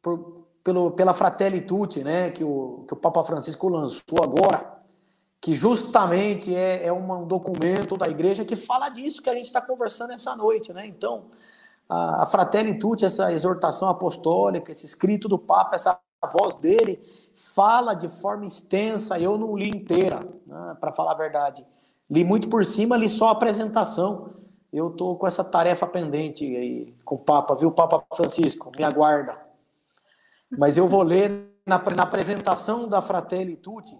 [0.00, 2.30] por, pelo, pela Fratelli Tutti, né?
[2.30, 4.78] Que o, que o Papa Francisco lançou agora,
[5.40, 9.60] que justamente é, é um documento da igreja que fala disso que a gente está
[9.60, 10.86] conversando essa noite, né?
[10.86, 11.24] Então,
[11.88, 15.98] a, a Fratelli Tutti, essa exortação apostólica, esse escrito do Papa, essa
[16.32, 17.00] voz dele,
[17.36, 21.66] fala de forma extensa, eu não li inteira, né, para falar a verdade.
[22.10, 24.30] Li muito por cima, li só a apresentação.
[24.72, 28.72] Eu estou com essa tarefa pendente aí com o Papa, viu, Papa Francisco?
[28.76, 29.38] Me aguarda.
[30.50, 33.98] Mas eu vou ler na, na apresentação da Fratelli Tutti,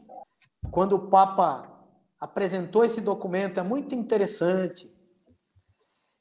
[0.71, 1.69] quando o Papa
[2.19, 4.93] apresentou esse documento, é muito interessante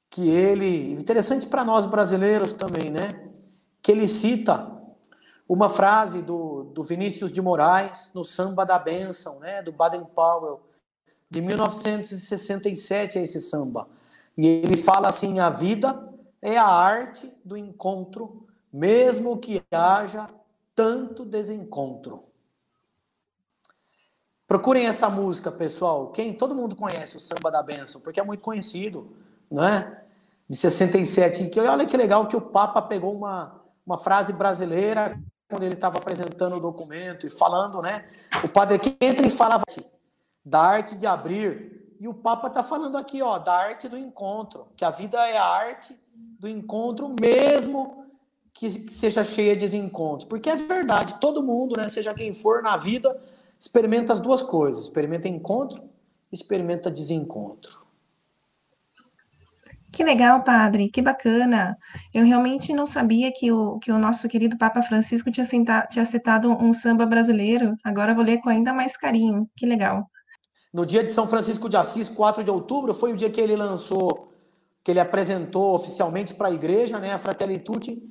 [0.10, 3.32] que ele, interessante para nós brasileiros também, né?
[3.82, 4.75] Que ele cita
[5.48, 9.62] uma frase do, do Vinícius de Moraes no Samba da Bênção, né?
[9.62, 10.62] Do Baden Powell,
[11.30, 13.88] de 1967 é esse samba.
[14.38, 16.10] E ele fala assim: a vida
[16.42, 20.30] é a arte do encontro, mesmo que haja
[20.74, 22.24] tanto desencontro.
[24.48, 26.12] Procurem essa música, pessoal.
[26.12, 29.16] Quem todo mundo conhece o Samba da Bênção, porque é muito conhecido,
[29.50, 30.06] não é?
[30.50, 31.50] de 67.
[31.50, 35.98] Que olha que legal que o Papa pegou uma, uma frase brasileira quando ele estava
[35.98, 38.06] apresentando o documento e falando, né?
[38.44, 39.62] O padre que entra e fala
[40.44, 41.96] da arte de abrir.
[42.00, 45.38] E o Papa está falando aqui, ó, da arte do encontro, que a vida é
[45.38, 48.06] a arte do encontro, mesmo
[48.54, 50.28] que seja cheia de desencontros.
[50.28, 53.16] Porque é verdade, todo mundo, né, seja quem for na vida,
[53.60, 55.84] experimenta as duas coisas: experimenta encontro,
[56.32, 57.85] experimenta desencontro.
[59.96, 61.78] Que legal, padre, que bacana.
[62.14, 66.04] Eu realmente não sabia que o, que o nosso querido Papa Francisco tinha, senta, tinha
[66.04, 67.78] citado um samba brasileiro.
[67.82, 69.50] Agora vou ler com ainda mais carinho.
[69.56, 70.12] Que legal.
[70.74, 73.56] No dia de São Francisco de Assis, 4 de outubro, foi o dia que ele
[73.56, 74.34] lançou,
[74.84, 78.04] que ele apresentou oficialmente para a igreja, né, a Fratelli Tutti.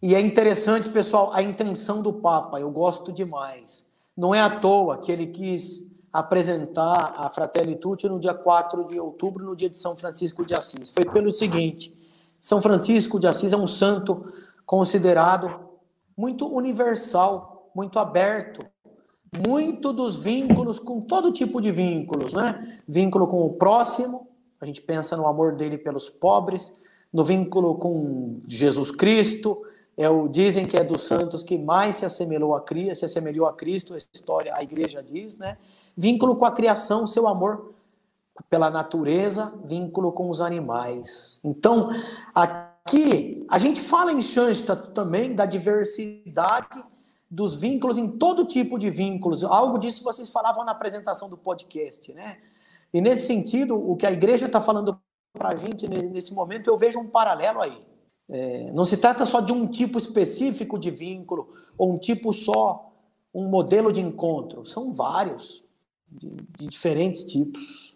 [0.00, 3.84] E é interessante, pessoal, a intenção do Papa, eu gosto demais.
[4.16, 8.98] Não é à toa que ele quis apresentar a Fratelli Tutti no dia 4 de
[8.98, 10.90] outubro, no dia de São Francisco de Assis.
[10.90, 11.96] Foi pelo seguinte:
[12.40, 14.32] São Francisco de Assis é um santo
[14.66, 15.68] considerado
[16.16, 18.66] muito universal, muito aberto,
[19.46, 22.80] muito dos vínculos com todo tipo de vínculos, né?
[22.86, 24.28] Vínculo com o próximo,
[24.60, 26.76] a gente pensa no amor dele pelos pobres,
[27.12, 29.62] no vínculo com Jesus Cristo,
[29.96, 33.46] é o dizem que é dos santos que mais se assemelhou a Cristo, se assemelhou
[33.46, 35.56] a Cristo, a história, a igreja diz, né?
[36.00, 37.74] Vínculo com a criação, seu amor
[38.48, 41.38] pela natureza, vínculo com os animais.
[41.44, 41.90] Então,
[42.34, 46.82] aqui a gente fala em Schanstatt também da diversidade
[47.30, 49.44] dos vínculos em todo tipo de vínculos.
[49.44, 52.38] Algo disso vocês falavam na apresentação do podcast, né?
[52.94, 54.98] E nesse sentido, o que a igreja está falando
[55.34, 57.78] para a gente nesse momento, eu vejo um paralelo aí.
[58.26, 62.90] É, não se trata só de um tipo específico de vínculo ou um tipo só
[63.34, 64.64] um modelo de encontro?
[64.64, 65.62] São vários,
[66.10, 67.94] de, de diferentes tipos.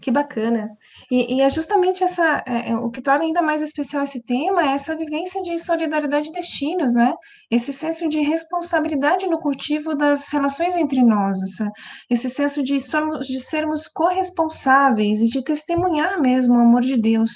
[0.00, 0.70] Que bacana.
[1.10, 4.62] E, e é justamente essa, é, é, o que torna ainda mais especial esse tema
[4.62, 7.14] é essa vivência de solidariedade de destinos, né?
[7.50, 11.70] Esse senso de responsabilidade no cultivo das relações entre nós, essa,
[12.10, 17.30] esse senso de, somos, de sermos corresponsáveis e de testemunhar mesmo o amor de Deus,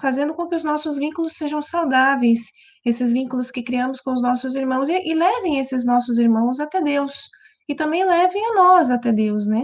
[0.00, 2.50] fazendo com que os nossos vínculos sejam saudáveis,
[2.84, 6.80] esses vínculos que criamos com os nossos irmãos e, e levem esses nossos irmãos até
[6.80, 7.28] Deus,
[7.70, 9.62] e também levem a nós até Deus, né?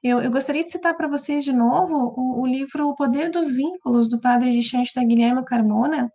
[0.00, 3.50] Eu, eu gostaria de citar para vocês de novo o, o, livro O Poder dos
[3.50, 6.08] Vínculos, do padre de Chansta Guilherme Carmona,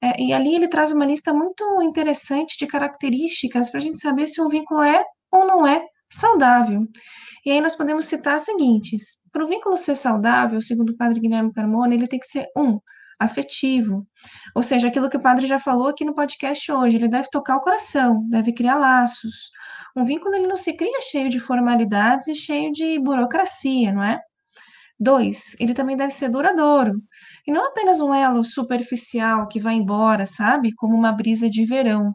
[0.00, 4.28] é, e ali ele traz uma lista muito interessante de características para a gente saber
[4.28, 6.86] se um vínculo é ou não é saudável.
[7.44, 9.18] E aí nós podemos citar as seguintes.
[9.32, 12.78] Para o vínculo ser saudável, segundo o padre Guilherme Carmona, ele tem que ser, um,
[13.20, 14.06] afetivo.
[14.54, 17.56] Ou seja, aquilo que o padre já falou aqui no podcast hoje, ele deve tocar
[17.56, 19.50] o coração, deve criar laços.
[19.96, 24.18] Um vínculo ele não se cria cheio de formalidades e cheio de burocracia, não é?
[24.98, 27.02] Dois, ele também deve ser duradouro.
[27.46, 30.74] E não apenas um elo superficial que vai embora, sabe?
[30.74, 32.14] Como uma brisa de verão.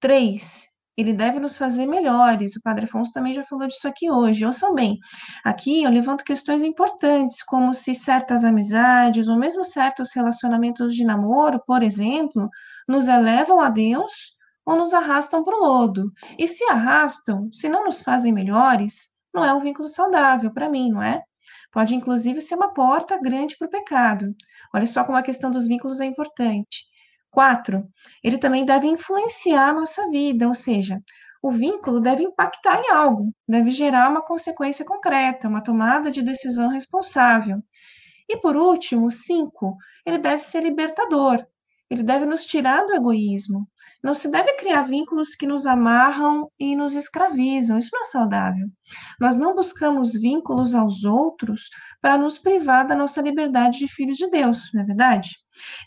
[0.00, 0.66] Três,
[0.98, 2.56] ele deve nos fazer melhores.
[2.56, 4.44] O Padre Afonso também já falou disso aqui hoje.
[4.44, 4.98] Ouçam bem,
[5.44, 11.62] aqui eu levanto questões importantes, como se certas amizades, ou mesmo certos relacionamentos de namoro,
[11.64, 12.48] por exemplo,
[12.88, 16.10] nos elevam a Deus ou nos arrastam para o lodo.
[16.36, 20.90] E se arrastam, se não nos fazem melhores, não é um vínculo saudável para mim,
[20.90, 21.22] não é?
[21.70, 24.34] Pode, inclusive, ser uma porta grande para o pecado.
[24.74, 26.87] Olha só como a questão dos vínculos é importante.
[27.30, 27.86] Quatro,
[28.22, 31.00] ele também deve influenciar a nossa vida, ou seja,
[31.42, 36.68] o vínculo deve impactar em algo, deve gerar uma consequência concreta, uma tomada de decisão
[36.70, 37.62] responsável.
[38.28, 41.46] E por último, cinco, ele deve ser libertador,
[41.90, 43.66] ele deve nos tirar do egoísmo.
[44.02, 47.78] Não se deve criar vínculos que nos amarram e nos escravizam.
[47.78, 48.68] Isso não é saudável.
[49.18, 54.28] Nós não buscamos vínculos aos outros para nos privar da nossa liberdade de filhos de
[54.28, 55.30] Deus, não é verdade?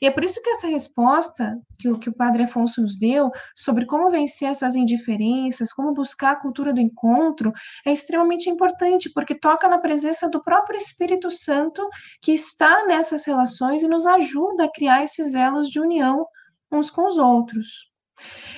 [0.01, 3.29] E é por isso que essa resposta que o, que o Padre Afonso nos deu
[3.55, 7.51] sobre como vencer essas indiferenças, como buscar a cultura do encontro,
[7.86, 11.86] é extremamente importante, porque toca na presença do próprio Espírito Santo
[12.21, 16.25] que está nessas relações e nos ajuda a criar esses elos de união
[16.71, 17.91] uns com os outros.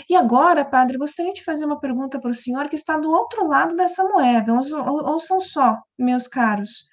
[0.10, 3.48] E agora, padre, gostaria de fazer uma pergunta para o senhor que está do outro
[3.48, 4.54] lado dessa moeda.
[4.54, 6.86] Ouçam só, meus caros.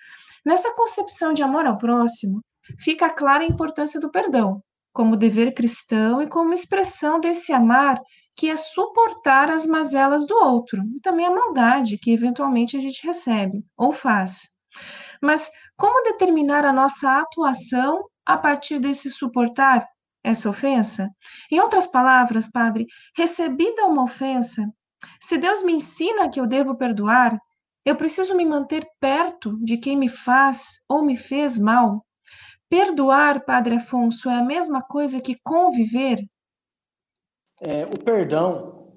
[0.44, 2.40] Nessa concepção de amor ao próximo,
[2.78, 8.00] fica clara a importância do perdão, como dever cristão e como expressão desse amar
[8.36, 13.06] que é suportar as mazelas do outro e também a maldade que eventualmente a gente
[13.06, 14.48] recebe ou faz.
[15.20, 19.86] Mas como determinar a nossa atuação a partir desse suportar
[20.24, 21.08] essa ofensa?
[21.50, 24.64] Em outras palavras, padre, recebida uma ofensa,
[25.20, 27.38] se Deus me ensina que eu devo perdoar,
[27.84, 32.04] eu preciso me manter perto de quem me faz ou me fez mal
[32.70, 36.24] Perdoar, Padre Afonso, é a mesma coisa que conviver?
[37.60, 38.92] É, o perdão,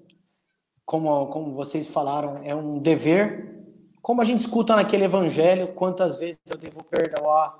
[0.85, 3.51] como, como vocês falaram, é um dever.
[3.99, 7.59] Como a gente escuta naquele evangelho, quantas vezes eu devo perdoar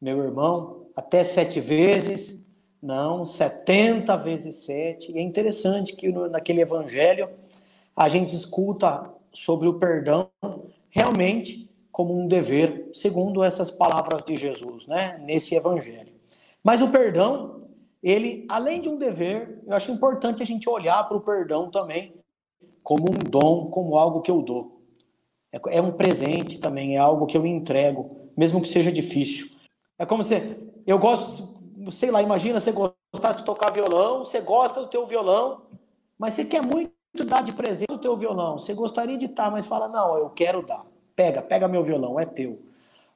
[0.00, 0.86] meu irmão?
[0.94, 2.46] Até sete vezes?
[2.80, 5.10] Não, setenta vezes sete.
[5.10, 7.28] E é interessante que no, naquele evangelho
[7.96, 10.30] a gente escuta sobre o perdão
[10.88, 11.67] realmente
[11.98, 16.12] como um dever, segundo essas palavras de Jesus, né, nesse evangelho.
[16.62, 17.58] Mas o perdão,
[18.00, 22.14] ele, além de um dever, eu acho importante a gente olhar para o perdão também
[22.84, 24.80] como um dom, como algo que eu dou.
[25.50, 29.50] É, é um presente também, é algo que eu entrego, mesmo que seja difícil.
[29.98, 30.40] É como se
[30.86, 31.48] eu gosto,
[31.90, 35.62] sei lá, imagina você gostar de tocar violão, você gosta do teu violão,
[36.16, 36.92] mas você quer muito
[37.26, 38.56] dar de presente o teu violão.
[38.56, 40.86] Você gostaria de estar, mas fala, não, eu quero dar.
[41.18, 42.62] Pega, pega meu violão, é teu.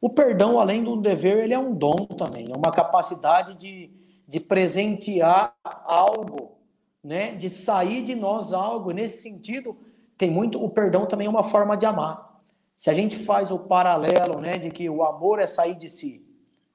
[0.01, 3.93] O perdão, além do dever, ele é um dom também, é uma capacidade de,
[4.27, 6.59] de presentear algo,
[7.01, 7.33] né?
[7.37, 8.91] De sair de nós algo.
[8.91, 9.77] Nesse sentido,
[10.19, 10.61] tem muito.
[10.61, 12.41] O perdão também é uma forma de amar.
[12.77, 16.27] Se a gente faz o paralelo, né, de que o amor é sair de si,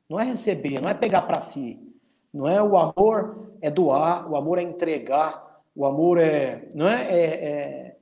[0.08, 1.78] não é receber, não é pegar para si,
[2.34, 7.04] não é o amor é doar, o amor é entregar, o amor é, não é,
[7.04, 7.98] é, é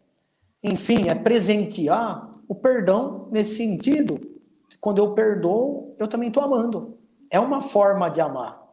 [0.62, 4.20] enfim, é presentear o perdão nesse sentido.
[4.82, 6.98] Quando eu perdoo, eu também estou amando.
[7.30, 8.64] É uma forma de amar.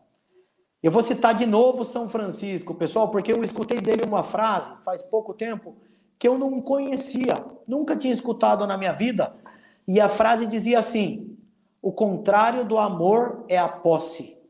[0.82, 5.02] Eu vou citar de novo São Francisco, pessoal, porque eu escutei dele uma frase faz
[5.02, 5.76] pouco tempo
[6.18, 9.34] que eu não conhecia, nunca tinha escutado na minha vida.
[9.86, 11.36] E a frase dizia assim:
[11.80, 14.40] o contrário do amor é a posse.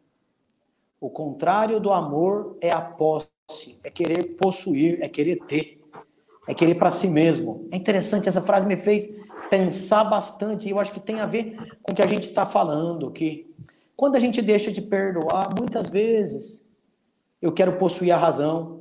[1.01, 5.82] O contrário do amor é a posse, é querer possuir, é querer ter.
[6.47, 7.69] É querer para si mesmo.
[7.71, 9.15] É interessante, essa frase me fez
[9.49, 12.47] pensar bastante, e eu acho que tem a ver com o que a gente está
[12.47, 13.53] falando, que
[13.95, 16.67] quando a gente deixa de perdoar, muitas vezes
[17.41, 18.81] eu quero possuir a razão,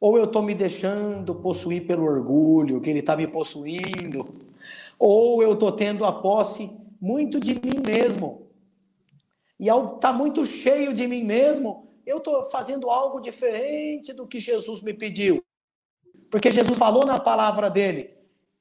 [0.00, 4.34] ou eu estou me deixando possuir pelo orgulho, que ele está me possuindo,
[4.98, 8.46] ou eu estou tendo a posse muito de mim mesmo.
[9.58, 14.26] E ao estar tá muito cheio de mim mesmo, eu estou fazendo algo diferente do
[14.26, 15.44] que Jesus me pediu.
[16.30, 18.10] Porque Jesus falou na palavra dele: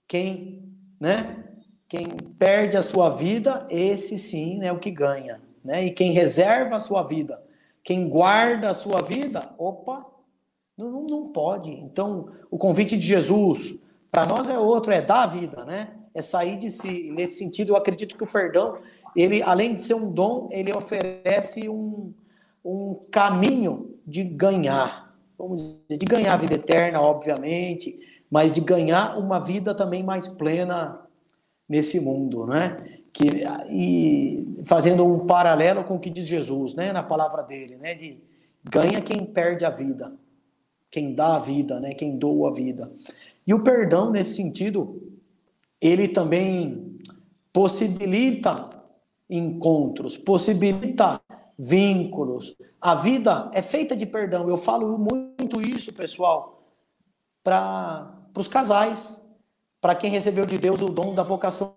[0.07, 0.63] quem,
[0.99, 1.45] né?
[1.87, 5.85] Quem perde a sua vida, esse sim é o que ganha, né?
[5.85, 7.41] E quem reserva a sua vida,
[7.83, 10.05] quem guarda a sua vida, opa,
[10.77, 11.71] não, não pode.
[11.71, 13.79] Então, o convite de Jesus
[14.11, 15.89] para nós é outro, é dar a vida, né?
[16.13, 17.11] É sair de si.
[17.11, 18.77] Nesse sentido, eu acredito que o perdão,
[19.15, 22.13] ele, além de ser um dom, ele oferece um,
[22.63, 25.08] um caminho de ganhar
[25.39, 27.97] vamos dizer, de ganhar a vida eterna, obviamente,
[28.29, 30.99] mas de ganhar uma vida também mais plena
[31.67, 32.99] nesse mundo, né?
[33.13, 33.27] Que,
[33.71, 38.21] e fazendo um paralelo com o que diz Jesus, né, na palavra dele, né, de
[38.63, 40.13] ganha quem perde a vida,
[40.91, 42.91] quem dá a vida, né, quem doa a vida.
[43.47, 45.01] E o perdão nesse sentido,
[45.81, 46.99] ele também
[47.51, 48.69] possibilita
[49.27, 51.19] encontros, possibilita
[51.61, 52.55] vínculos.
[52.79, 54.47] A vida é feita de perdão.
[54.47, 56.63] Eu falo muito isso, pessoal,
[57.43, 59.21] para os casais,
[59.81, 61.75] para quem recebeu de Deus o dom da vocação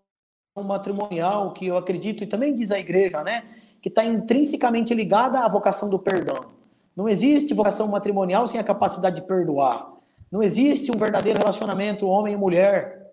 [0.64, 3.42] matrimonial, que eu acredito, e também diz a igreja, né?
[3.80, 6.52] Que está intrinsecamente ligada à vocação do perdão.
[6.94, 9.90] Não existe vocação matrimonial sem a capacidade de perdoar.
[10.30, 13.12] Não existe um verdadeiro relacionamento homem e mulher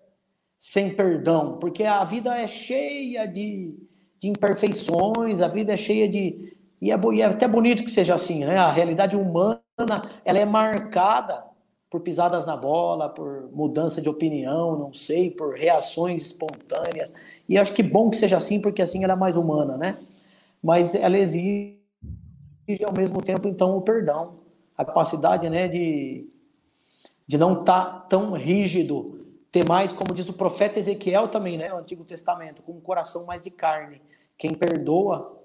[0.58, 3.74] sem perdão, porque a vida é cheia de,
[4.20, 8.14] de imperfeições, a vida é cheia de, e é, e é, até bonito que seja
[8.14, 8.56] assim, né?
[8.56, 9.62] A realidade humana,
[10.24, 11.44] ela é marcada
[11.90, 17.12] por pisadas na bola, por mudança de opinião, não sei, por reações espontâneas.
[17.48, 19.98] E acho que bom que seja assim, porque assim ela é mais humana, né?
[20.62, 21.78] Mas ela exige
[22.86, 24.38] ao mesmo tempo então o perdão,
[24.76, 26.28] a capacidade, né, de
[27.26, 31.68] de não estar tá tão rígido, ter mais, como diz o profeta Ezequiel também, né,
[31.68, 34.02] no Antigo Testamento, com um coração mais de carne.
[34.36, 35.39] Quem perdoa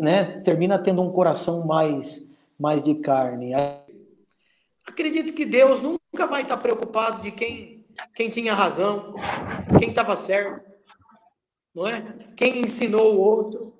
[0.00, 3.52] né, termina tendo um coração mais, mais de carne.
[4.86, 9.14] Acredito que Deus nunca vai estar preocupado de quem, quem tinha razão,
[9.78, 10.66] quem estava certo,
[11.74, 12.02] não é?
[12.36, 13.74] Quem ensinou o outro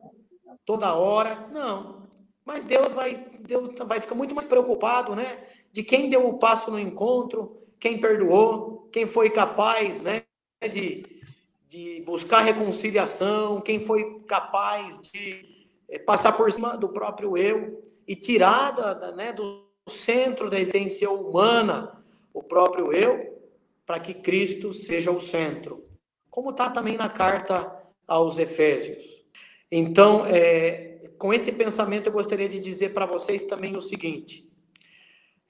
[0.64, 2.08] toda hora, não.
[2.44, 5.38] Mas Deus vai, Deus vai ficar muito mais preocupado, né?
[5.72, 10.22] De quem deu o passo no encontro, quem perdoou, quem foi capaz, né?
[10.70, 11.20] De,
[11.68, 15.61] de buscar reconciliação, quem foi capaz de
[15.98, 22.02] passar por cima do próprio eu e tirar da, né, do centro da essência humana
[22.32, 23.40] o próprio eu,
[23.84, 25.84] para que Cristo seja o centro.
[26.30, 27.70] Como está também na carta
[28.06, 29.22] aos Efésios.
[29.70, 34.48] Então, é, com esse pensamento, eu gostaria de dizer para vocês também o seguinte: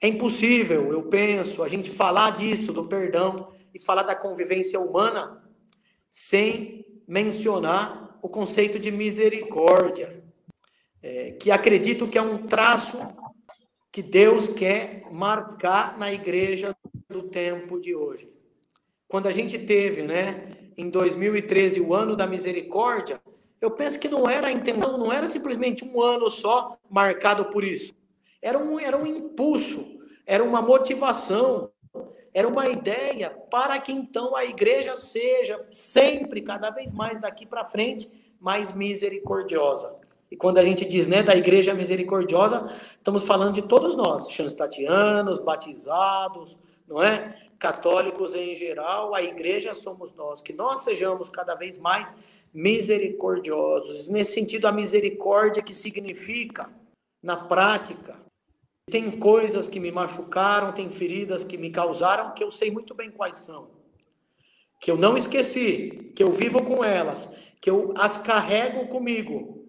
[0.01, 5.41] é impossível, eu penso, a gente falar disso, do perdão, e falar da convivência humana,
[6.11, 10.22] sem mencionar o conceito de misericórdia
[11.03, 12.97] é, que acredito que é um traço
[13.91, 16.75] que Deus quer marcar na igreja
[17.09, 18.31] do tempo de hoje.
[19.07, 23.21] Quando a gente teve, né, em 2013, o ano da misericórdia,
[23.61, 27.63] eu penso que não era a intenção, não era simplesmente um ano só marcado por
[27.63, 27.93] isso.
[28.41, 31.69] Era um, era um impulso, era uma motivação,
[32.33, 37.65] era uma ideia para que então a igreja seja sempre, cada vez mais daqui para
[37.65, 39.95] frente, mais misericordiosa.
[40.33, 42.67] E quando a gente diz, né, da igreja misericordiosa,
[42.97, 47.39] estamos falando de todos nós, chanstatianos, batizados, não é?
[47.59, 52.15] Católicos em geral, a igreja somos nós, que nós sejamos cada vez mais
[52.51, 54.09] misericordiosos.
[54.09, 56.67] Nesse sentido, a misericórdia que significa,
[57.21, 58.19] na prática,
[58.89, 63.11] tem coisas que me machucaram, tem feridas que me causaram, que eu sei muito bem
[63.11, 63.69] quais são.
[64.81, 67.29] Que eu não esqueci, que eu vivo com elas,
[67.61, 69.62] que eu as carrego comigo,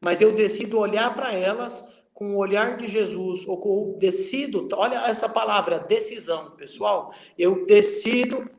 [0.00, 1.84] mas eu decido olhar para elas
[2.14, 8.50] com o olhar de Jesus, ou com, decido, olha essa palavra, decisão, pessoal, eu decido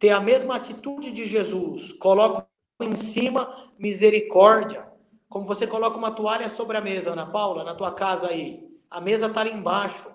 [0.00, 2.44] ter a mesma atitude de Jesus, coloco
[2.82, 4.88] em cima misericórdia,
[5.28, 9.00] como você coloca uma toalha sobre a mesa, Ana Paula, na tua casa aí, a
[9.00, 10.08] mesa está ali embaixo,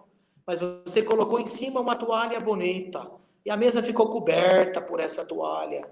[0.46, 3.10] mas você colocou em cima uma toalha bonita,
[3.46, 5.90] e a mesa ficou coberta por essa toalha.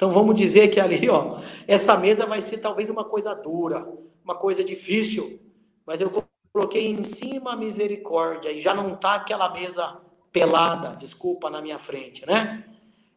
[0.00, 1.38] Então vamos dizer que ali, ó,
[1.68, 3.86] essa mesa vai ser talvez uma coisa dura,
[4.24, 5.38] uma coisa difícil,
[5.84, 6.10] mas eu
[6.50, 10.00] coloquei em cima a misericórdia e já não está aquela mesa
[10.32, 12.64] pelada, desculpa, na minha frente, né?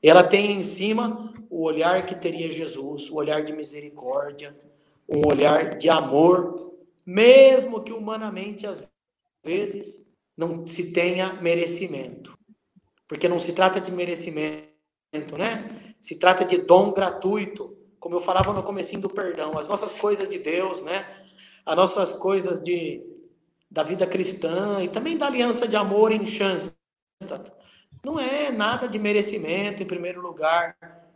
[0.04, 4.54] Ela tem em cima o olhar que teria Jesus, o olhar de misericórdia,
[5.08, 6.74] um olhar de amor,
[7.06, 8.86] mesmo que humanamente às
[9.42, 10.06] vezes
[10.36, 12.38] não se tenha merecimento.
[13.08, 14.68] Porque não se trata de merecimento,
[15.38, 15.83] né?
[16.04, 20.28] Se trata de dom gratuito, como eu falava no comecinho do perdão, as nossas coisas
[20.28, 21.06] de Deus, né?
[21.66, 23.01] As nossas coisas de
[23.72, 26.72] da vida cristã e também da aliança de amor em chance.
[28.04, 30.76] Não é nada de merecimento em primeiro lugar,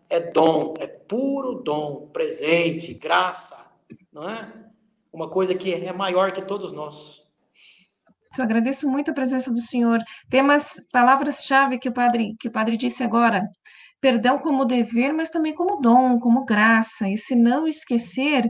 [0.09, 3.57] é dom, é puro dom, presente, graça,
[4.11, 4.53] não é?
[5.11, 7.27] Uma coisa que é maior que todos nós.
[8.37, 9.99] Eu agradeço muito a presença do senhor.
[10.29, 13.43] Tem umas palavras-chave que o padre que o padre disse agora.
[14.01, 17.09] Perdão como dever, mas também como dom, como graça.
[17.09, 18.45] E se não esquecer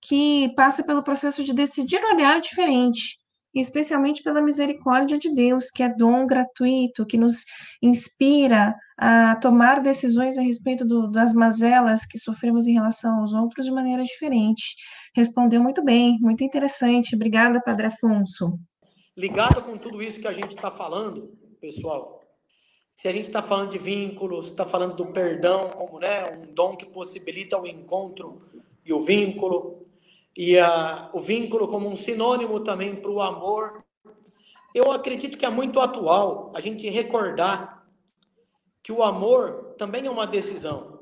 [0.00, 3.16] que passa pelo processo de decidir olhar diferente
[3.60, 7.44] especialmente pela misericórdia de Deus, que é dom gratuito, que nos
[7.82, 13.66] inspira a tomar decisões a respeito do, das mazelas que sofremos em relação aos outros
[13.66, 14.74] de maneira diferente.
[15.14, 17.14] Respondeu muito bem, muito interessante.
[17.14, 18.58] Obrigada, Padre Afonso.
[19.16, 21.30] Ligado com tudo isso que a gente está falando,
[21.60, 22.15] pessoal,
[22.96, 26.74] se a gente está falando de vínculos, está falando do perdão como né, um dom
[26.74, 28.40] que possibilita o encontro
[28.86, 29.86] e o vínculo,
[30.34, 33.84] e a, o vínculo como um sinônimo também para o amor.
[34.74, 37.86] Eu acredito que é muito atual a gente recordar
[38.82, 41.00] que o amor também é uma decisão.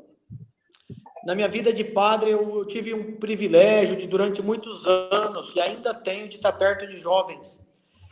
[1.25, 5.95] Na minha vida de padre, eu tive um privilégio de, durante muitos anos, e ainda
[5.95, 7.61] tenho, de estar perto de jovens.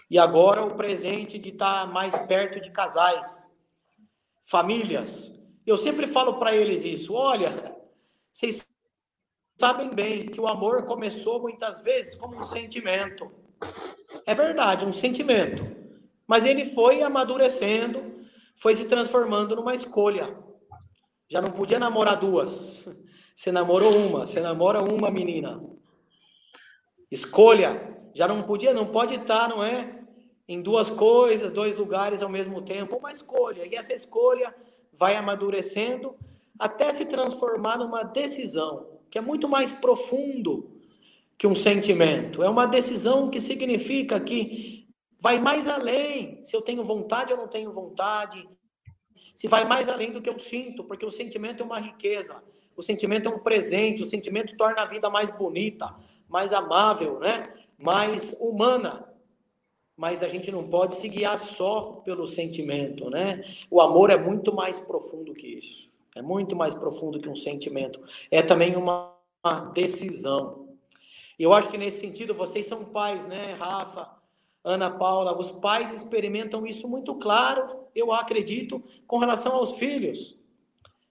[0.08, 3.50] E agora o presente de estar mais perto de casais,
[4.42, 5.32] famílias.
[5.66, 7.74] Eu sempre falo para eles isso: olha,
[8.32, 8.66] vocês
[9.56, 13.30] sabem bem que o amor começou muitas vezes como um sentimento.
[14.26, 15.64] É verdade, um sentimento.
[16.26, 18.24] Mas ele foi amadurecendo,
[18.56, 20.36] foi se transformando numa escolha.
[21.28, 22.84] Já não podia namorar duas.
[23.34, 25.62] Você namorou uma, você namora uma menina.
[27.10, 27.90] Escolha.
[28.14, 30.01] Já não podia, não pode estar, não é?
[30.48, 33.66] Em duas coisas, dois lugares ao mesmo tempo, uma escolha.
[33.66, 34.54] E essa escolha
[34.92, 36.16] vai amadurecendo
[36.58, 40.80] até se transformar numa decisão que é muito mais profundo
[41.36, 42.42] que um sentimento.
[42.42, 44.88] É uma decisão que significa que
[45.20, 48.48] vai mais além se eu tenho vontade ou não tenho vontade.
[49.36, 52.42] Se vai mais além do que eu sinto, porque o sentimento é uma riqueza.
[52.74, 55.94] O sentimento é um presente, o sentimento torna a vida mais bonita,
[56.26, 57.52] mais amável, né?
[57.78, 59.11] Mais humana.
[59.96, 63.44] Mas a gente não pode se guiar só pelo sentimento, né?
[63.70, 65.92] O amor é muito mais profundo que isso.
[66.14, 68.02] É muito mais profundo que um sentimento.
[68.30, 69.12] É também uma,
[69.74, 70.68] decisão.
[71.36, 74.08] Eu acho que nesse sentido, vocês são pais, né, Rafa,
[74.62, 75.36] Ana Paula?
[75.36, 80.38] Os pais experimentam isso muito claro, eu acredito, com relação aos filhos.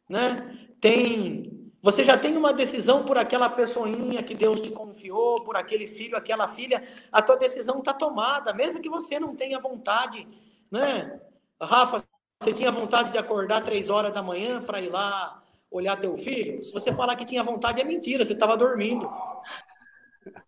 [0.07, 0.69] Né?
[0.79, 1.60] Tem.
[1.81, 6.15] Você já tem uma decisão por aquela pessoinha que Deus te confiou, por aquele filho,
[6.15, 10.27] aquela filha, a tua decisão está tomada, mesmo que você não tenha vontade,
[10.71, 11.19] né?
[11.59, 12.03] Rafa,
[12.39, 16.63] você tinha vontade de acordar três horas da manhã para ir lá olhar teu filho?
[16.63, 19.09] Se você falar que tinha vontade, é mentira, você estava dormindo.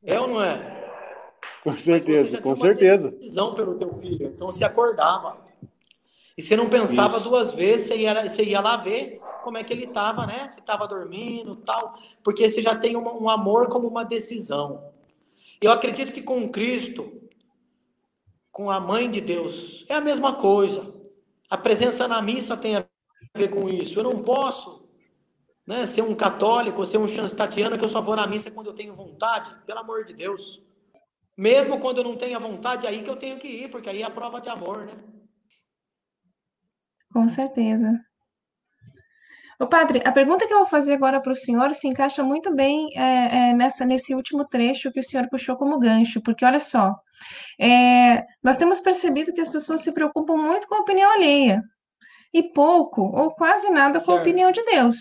[0.03, 0.91] É ou não é?
[1.63, 3.09] Com certeza, com certeza.
[3.09, 5.37] decisão pelo teu filho, então você acordava.
[6.37, 7.23] E você não pensava Isso.
[7.23, 10.49] duas vezes, você ia, você ia lá ver como é que ele estava, né?
[10.49, 14.91] Se estava dormindo tal, porque você já tem um, um amor como uma decisão.
[15.61, 17.21] Eu acredito que com Cristo,
[18.51, 20.93] com a mãe de Deus, é a mesma coisa.
[21.49, 22.85] A presença na missa tem a
[23.35, 23.99] ver com isso.
[23.99, 24.89] Eu não posso
[25.67, 28.73] né, ser um católico, ser um chanstatiano que eu só vou na missa quando eu
[28.73, 29.51] tenho vontade.
[29.65, 30.61] Pelo amor de Deus.
[31.35, 34.01] Mesmo quando eu não tenho vontade, é aí que eu tenho que ir, porque aí
[34.01, 34.93] é a prova de amor, né?
[37.11, 38.03] Com certeza.
[39.63, 42.53] O padre, a pergunta que eu vou fazer agora para o senhor se encaixa muito
[42.53, 46.59] bem é, é, nessa, nesse último trecho que o senhor puxou como gancho, porque olha
[46.59, 46.93] só,
[47.57, 51.61] é, nós temos percebido que as pessoas se preocupam muito com a opinião alheia
[52.33, 54.97] e pouco ou quase nada com a opinião de Deus.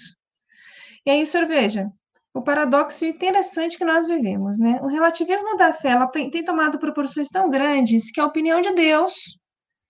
[1.04, 1.88] E aí, senhor veja,
[2.32, 4.78] o paradoxo interessante que nós vivemos, né?
[4.80, 8.72] O relativismo da fé ela tem, tem tomado proporções tão grandes que a opinião de
[8.74, 9.40] Deus,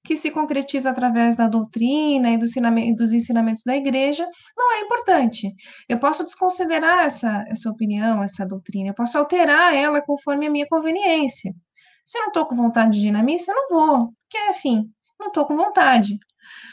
[0.05, 5.55] que se concretiza através da doutrina e dos ensinamentos da igreja, não é importante.
[5.89, 10.67] Eu posso desconsiderar essa, essa opinião, essa doutrina, eu posso alterar ela conforme a minha
[10.69, 11.53] conveniência.
[12.05, 14.91] Se eu não estou com vontade de ir na missa, eu não vou, porque, enfim,
[15.21, 16.19] não estou com vontade.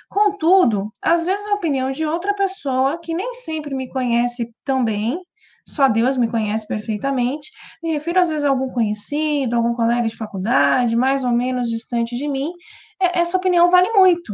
[0.09, 5.21] Contudo, às vezes a opinião de outra pessoa, que nem sempre me conhece tão bem,
[5.69, 7.51] só Deus me conhece perfeitamente.
[7.83, 12.17] Me refiro às vezes a algum conhecido, algum colega de faculdade, mais ou menos distante
[12.17, 12.51] de mim.
[13.01, 14.33] É, essa opinião vale muito.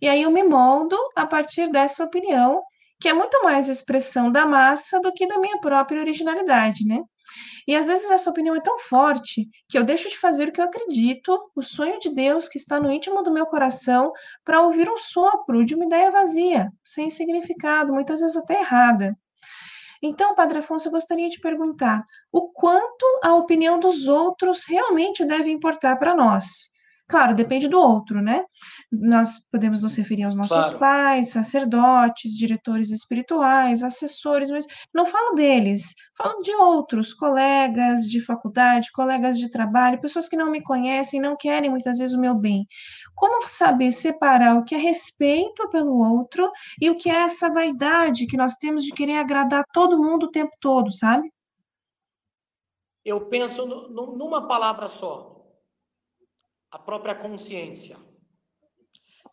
[0.00, 2.62] E aí eu me moldo a partir dessa opinião,
[3.00, 7.02] que é muito mais expressão da massa do que da minha própria originalidade, né?
[7.66, 10.60] E às vezes essa opinião é tão forte que eu deixo de fazer o que
[10.60, 14.12] eu acredito, o sonho de Deus que está no íntimo do meu coração,
[14.44, 19.16] para ouvir um sopro de uma ideia vazia, sem significado, muitas vezes até errada.
[20.00, 25.50] Então, Padre Afonso, eu gostaria de perguntar o quanto a opinião dos outros realmente deve
[25.50, 26.75] importar para nós.
[27.08, 28.44] Claro, depende do outro, né?
[28.90, 30.78] Nós podemos nos referir aos nossos claro.
[30.78, 38.90] pais, sacerdotes, diretores espirituais, assessores, mas não falo deles, falo de outros, colegas de faculdade,
[38.92, 42.66] colegas de trabalho, pessoas que não me conhecem, não querem muitas vezes o meu bem.
[43.14, 46.50] Como saber separar o que é respeito pelo outro
[46.80, 50.30] e o que é essa vaidade que nós temos de querer agradar todo mundo o
[50.30, 51.30] tempo todo, sabe?
[53.04, 55.35] Eu penso numa palavra só:
[56.70, 57.96] a própria consciência.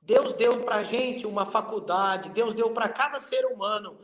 [0.01, 3.97] Deus deu para a gente uma faculdade, Deus deu para cada ser humano,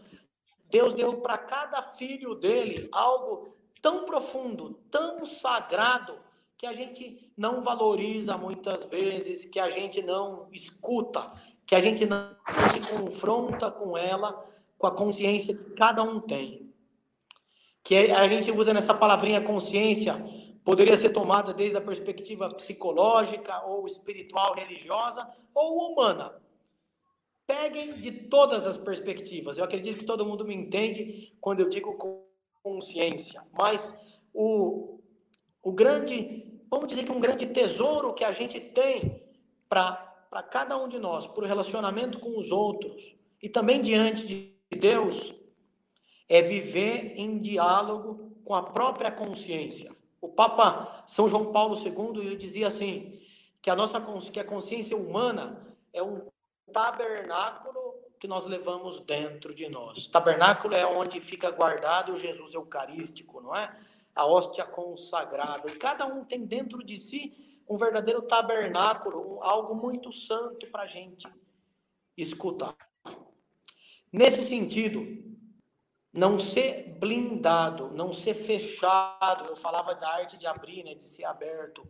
[0.70, 6.18] Deus deu para cada filho dele algo tão profundo, tão sagrado,
[6.58, 11.26] que a gente não valoriza muitas vezes, que a gente não escuta,
[11.66, 12.36] que a gente não
[12.74, 14.46] se confronta com ela,
[14.78, 16.70] com a consciência que cada um tem.
[17.82, 20.22] Que a gente usa nessa palavrinha consciência
[20.64, 26.34] poderia ser tomada desde a perspectiva psicológica ou espiritual, religiosa ou humana.
[27.48, 29.58] Peguem de todas as perspectivas.
[29.58, 31.98] Eu acredito que todo mundo me entende quando eu digo
[32.62, 33.42] consciência.
[33.52, 34.00] Mas
[34.34, 35.00] o,
[35.64, 39.24] o grande, vamos dizer que um grande tesouro que a gente tem
[39.68, 44.54] para cada um de nós, para o relacionamento com os outros e também diante de
[44.78, 45.34] Deus,
[46.28, 49.98] é viver em diálogo com a própria consciência.
[50.22, 53.20] O Papa São João Paulo II ele dizia assim
[53.62, 54.02] que a nossa
[54.32, 56.28] que a consciência humana é um
[56.72, 60.08] tabernáculo que nós levamos dentro de nós.
[60.08, 63.74] Tabernáculo é onde fica guardado o Jesus eucarístico, não é?
[64.14, 65.70] A hóstia consagrada.
[65.70, 70.88] E cada um tem dentro de si um verdadeiro tabernáculo, algo muito santo para a
[70.88, 71.28] gente
[72.18, 72.76] escutar.
[74.12, 75.29] Nesse sentido,
[76.14, 79.46] não ser blindado, não ser fechado.
[79.46, 81.88] Eu falava da arte de abrir, né, de ser aberto.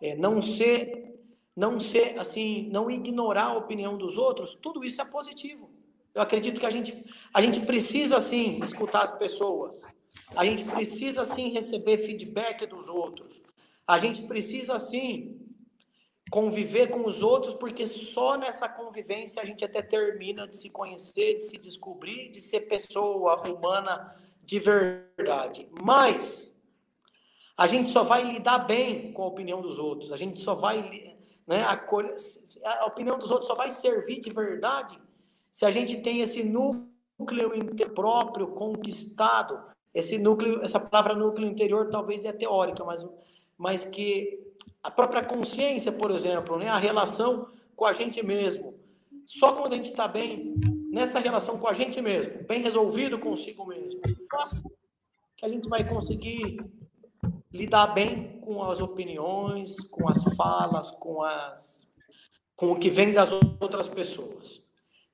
[0.00, 1.18] É, não ser,
[1.54, 4.54] não ser assim, não ignorar a opinião dos outros.
[4.54, 5.70] Tudo isso é positivo.
[6.14, 9.82] Eu acredito que a gente, a gente precisa sim escutar as pessoas.
[10.34, 13.40] A gente precisa sim receber feedback dos outros.
[13.86, 15.45] A gente precisa sim
[16.30, 21.38] conviver com os outros, porque só nessa convivência a gente até termina de se conhecer,
[21.38, 25.68] de se descobrir, de ser pessoa humana de verdade.
[25.82, 26.56] Mas
[27.56, 31.16] a gente só vai lidar bem com a opinião dos outros, a gente só vai,
[31.46, 34.98] né, a opinião dos outros só vai servir de verdade
[35.56, 37.50] se a gente tem esse núcleo
[37.94, 39.58] próprio conquistado,
[39.94, 43.06] esse núcleo, essa palavra núcleo interior talvez é teórica, mas,
[43.56, 44.38] mas que
[44.86, 46.68] a própria consciência, por exemplo, né?
[46.68, 48.78] a relação com a gente mesmo.
[49.26, 50.54] Só quando a gente está bem
[50.92, 54.00] nessa relação com a gente mesmo, bem resolvido consigo mesmo,
[55.36, 56.54] que a gente vai conseguir
[57.52, 61.84] lidar bem com as opiniões, com as falas, com as
[62.54, 64.62] com o que vem das outras pessoas.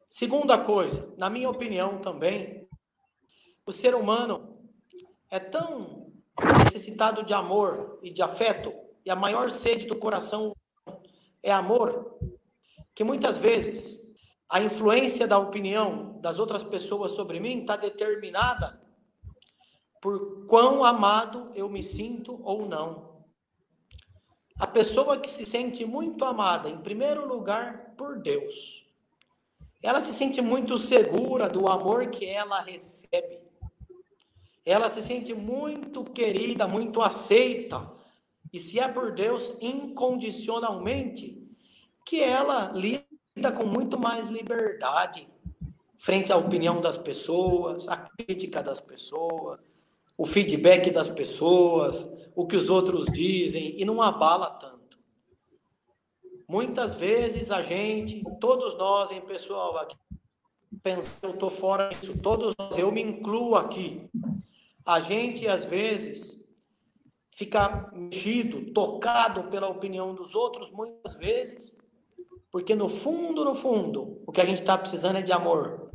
[0.07, 2.69] Segunda coisa, na minha opinião também,
[3.65, 4.59] o ser humano
[5.31, 6.13] é tão
[6.63, 10.55] necessitado de amor e de afeto e a maior sede do coração
[11.43, 12.19] é amor,
[12.95, 14.01] que muitas vezes
[14.49, 18.81] a influência da opinião das outras pessoas sobre mim está determinada
[20.01, 23.25] por quão amado eu me sinto ou não.
[24.59, 28.87] A pessoa que se sente muito amada, em primeiro lugar, por Deus,
[29.83, 33.41] ela se sente muito segura do amor que ela recebe.
[34.65, 37.91] Ela se sente muito querida, muito aceita
[38.53, 41.43] e se é por Deus incondicionalmente,
[42.05, 45.27] que ela lida com muito mais liberdade
[45.97, 49.61] frente à opinião das pessoas, à crítica das pessoas,
[50.19, 54.99] o feedback das pessoas, o que os outros dizem, e não abala tanto.
[56.49, 59.97] Muitas vezes a gente, todos nós, em pessoal, aqui,
[60.83, 64.11] pensa, eu estou fora disso, todos nós, eu me incluo aqui.
[64.85, 66.42] A gente, às vezes,
[67.43, 71.77] ficar mexido, tocado pela opinião dos outros, muitas vezes,
[72.51, 75.91] porque no fundo, no fundo, o que a gente está precisando é de amor.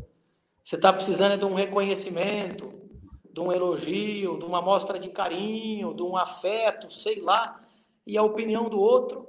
[0.63, 2.73] Você está precisando é de um reconhecimento,
[3.31, 7.65] de um elogio, de uma mostra de carinho, de um afeto, sei lá,
[8.05, 9.25] e a opinião do outro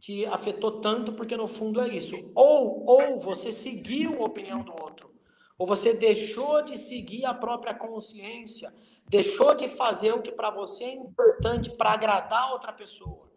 [0.00, 2.16] te afetou tanto porque no fundo é isso.
[2.34, 5.14] Ou ou você seguiu a opinião do outro,
[5.56, 8.74] ou você deixou de seguir a própria consciência,
[9.10, 13.28] deixou de fazer o que para você é importante para agradar a outra pessoa,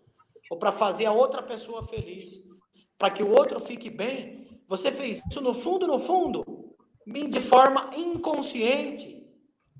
[0.49, 2.45] ou para fazer a outra pessoa feliz,
[2.97, 4.61] para que o outro fique bem.
[4.67, 6.45] Você fez isso no fundo, no fundo,
[7.05, 9.28] de forma inconsciente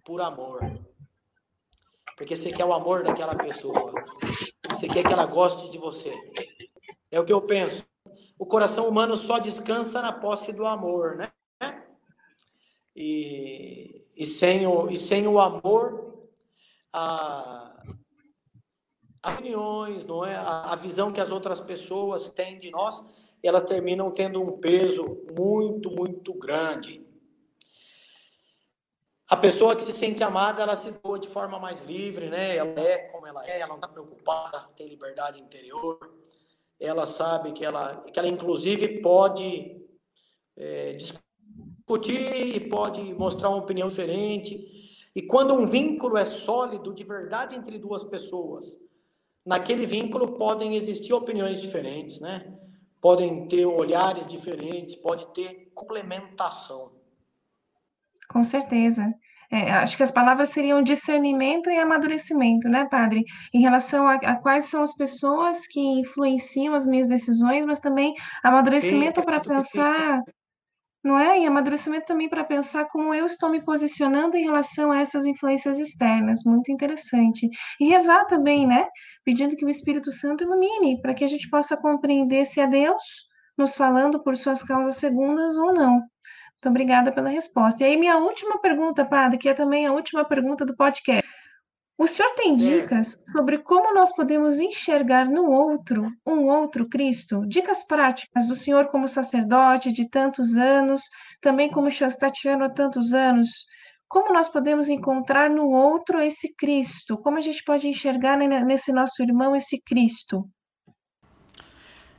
[0.04, 0.60] por amor.
[2.18, 3.94] Porque você quer o amor daquela pessoa.
[4.70, 6.14] Você quer que ela goste de você.
[7.12, 7.86] É o que eu penso.
[8.38, 11.32] O coração humano só descansa na posse do amor, né?
[12.96, 16.20] E, e, sem, o, e sem o amor,
[16.92, 17.84] a,
[19.22, 20.36] as opiniões, não é?
[20.36, 23.06] A, a visão que as outras pessoas têm de nós,
[23.42, 27.06] elas terminam tendo um peso muito, muito grande.
[29.28, 32.56] A pessoa que se sente amada, ela se doa de forma mais livre, né?
[32.56, 35.98] Ela é como ela é, ela não está preocupada, tem liberdade interior.
[36.80, 39.82] Ela sabe que ela, que ela inclusive pode
[40.56, 40.96] é,
[42.70, 44.66] pode mostrar uma opinião diferente.
[45.16, 48.78] E quando um vínculo é sólido de verdade entre duas pessoas,
[49.46, 52.58] naquele vínculo podem existir opiniões diferentes, né?
[53.02, 56.94] Podem ter olhares diferentes, pode ter complementação.
[58.30, 59.14] Com certeza.
[59.52, 63.24] É, acho que as palavras seriam discernimento e amadurecimento, né, padre?
[63.54, 68.16] Em relação a, a quais são as pessoas que influenciam as minhas decisões, mas também
[68.44, 70.24] amadurecimento para pensar,
[71.04, 71.40] não é?
[71.40, 75.80] E amadurecimento também para pensar como eu estou me posicionando em relação a essas influências
[75.80, 76.40] externas.
[76.46, 77.50] Muito interessante.
[77.80, 78.88] E rezar também, né?
[79.26, 83.04] Pedindo que o Espírito Santo ilumine, para que a gente possa compreender se é Deus
[83.58, 85.94] nos falando por suas causas segundas ou não.
[85.94, 87.84] Muito obrigada pela resposta.
[87.84, 91.30] E aí, minha última pergunta, padre, que é também a última pergunta do podcast.
[91.98, 92.82] O senhor tem certo.
[92.82, 97.46] dicas sobre como nós podemos enxergar no outro um outro Cristo?
[97.48, 101.02] Dicas práticas do senhor como sacerdote de tantos anos,
[101.40, 103.48] também como chastatiano há tantos anos.
[104.08, 107.18] Como nós podemos encontrar no outro esse Cristo?
[107.18, 110.48] Como a gente pode enxergar nesse nosso irmão esse Cristo?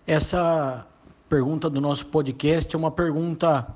[0.07, 0.87] Essa
[1.29, 3.67] pergunta do nosso podcast é uma pergunta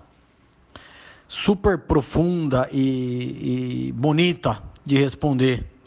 [1.26, 5.77] super profunda e, e bonita de responder.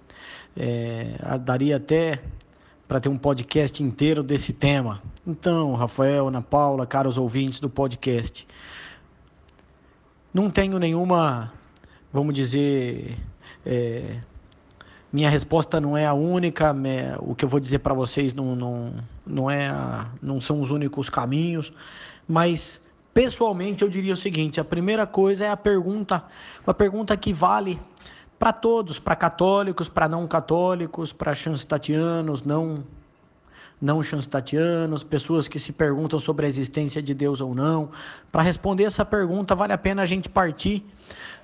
[0.55, 2.21] É, daria até
[2.87, 5.01] para ter um podcast inteiro desse tema.
[5.25, 8.45] Então, Rafael, Ana Paula, caros ouvintes do podcast,
[10.33, 11.53] não tenho nenhuma,
[12.11, 13.17] vamos dizer,
[13.65, 14.17] é,
[15.11, 16.75] minha resposta não é a única,
[17.19, 18.93] o que eu vou dizer para vocês não, não,
[19.25, 21.71] não, é a, não são os únicos caminhos,
[22.27, 22.81] mas
[23.13, 26.23] Pessoalmente, eu diria o seguinte: a primeira coisa é a pergunta,
[26.65, 27.79] uma pergunta que vale
[28.41, 32.83] para todos, para católicos, para não católicos, para chanstatianos, não
[33.79, 37.91] não chanstatianos, pessoas que se perguntam sobre a existência de Deus ou não.
[38.31, 40.83] Para responder essa pergunta, vale a pena a gente partir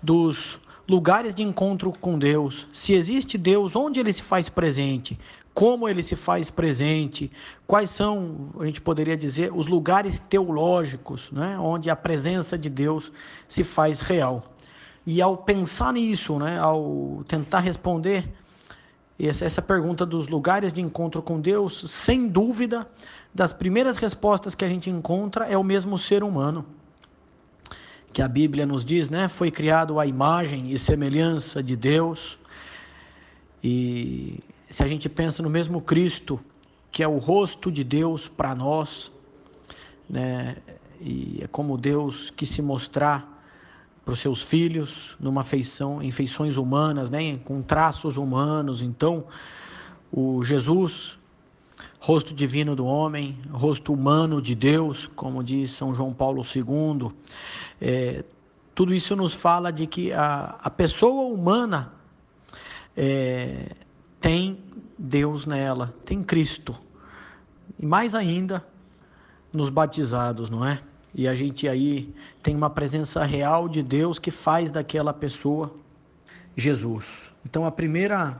[0.01, 2.67] dos lugares de encontro com Deus.
[2.73, 5.19] Se existe Deus, onde ele se faz presente?
[5.53, 7.31] como ele se faz presente,
[7.65, 13.11] quais são, a gente poderia dizer, os lugares teológicos, né, onde a presença de Deus
[13.47, 14.43] se faz real.
[15.09, 18.27] E ao pensar nisso, né, ao tentar responder
[19.17, 22.85] essa, pergunta dos lugares de encontro com Deus, sem dúvida,
[23.33, 26.65] das primeiras respostas que a gente encontra é o mesmo ser humano.
[28.11, 29.29] Que a Bíblia nos diz, né?
[29.29, 32.37] Foi criado à imagem e semelhança de Deus.
[33.63, 36.37] E se a gente pensa no mesmo Cristo,
[36.91, 39.09] que é o rosto de Deus para nós,
[40.09, 40.57] né?
[40.99, 43.36] E é como Deus que se mostrar
[44.07, 47.37] para os seus filhos numa feição, em feições humanas, né?
[47.43, 48.81] Com traços humanos.
[48.81, 49.25] Então,
[50.09, 51.19] o Jesus,
[51.99, 57.11] rosto divino do homem, rosto humano de Deus, como diz São João Paulo II,
[57.81, 58.23] é,
[58.73, 61.91] tudo isso nos fala de que a, a pessoa humana
[62.95, 63.75] é,
[64.21, 64.57] tem
[64.97, 66.73] Deus nela, tem Cristo.
[67.77, 68.65] E mais ainda
[69.51, 70.81] nos batizados, não é?
[71.17, 72.13] E a gente aí
[72.43, 75.73] tem uma presença real de Deus que faz daquela pessoa
[76.55, 77.33] Jesus.
[77.43, 78.37] Então a primeira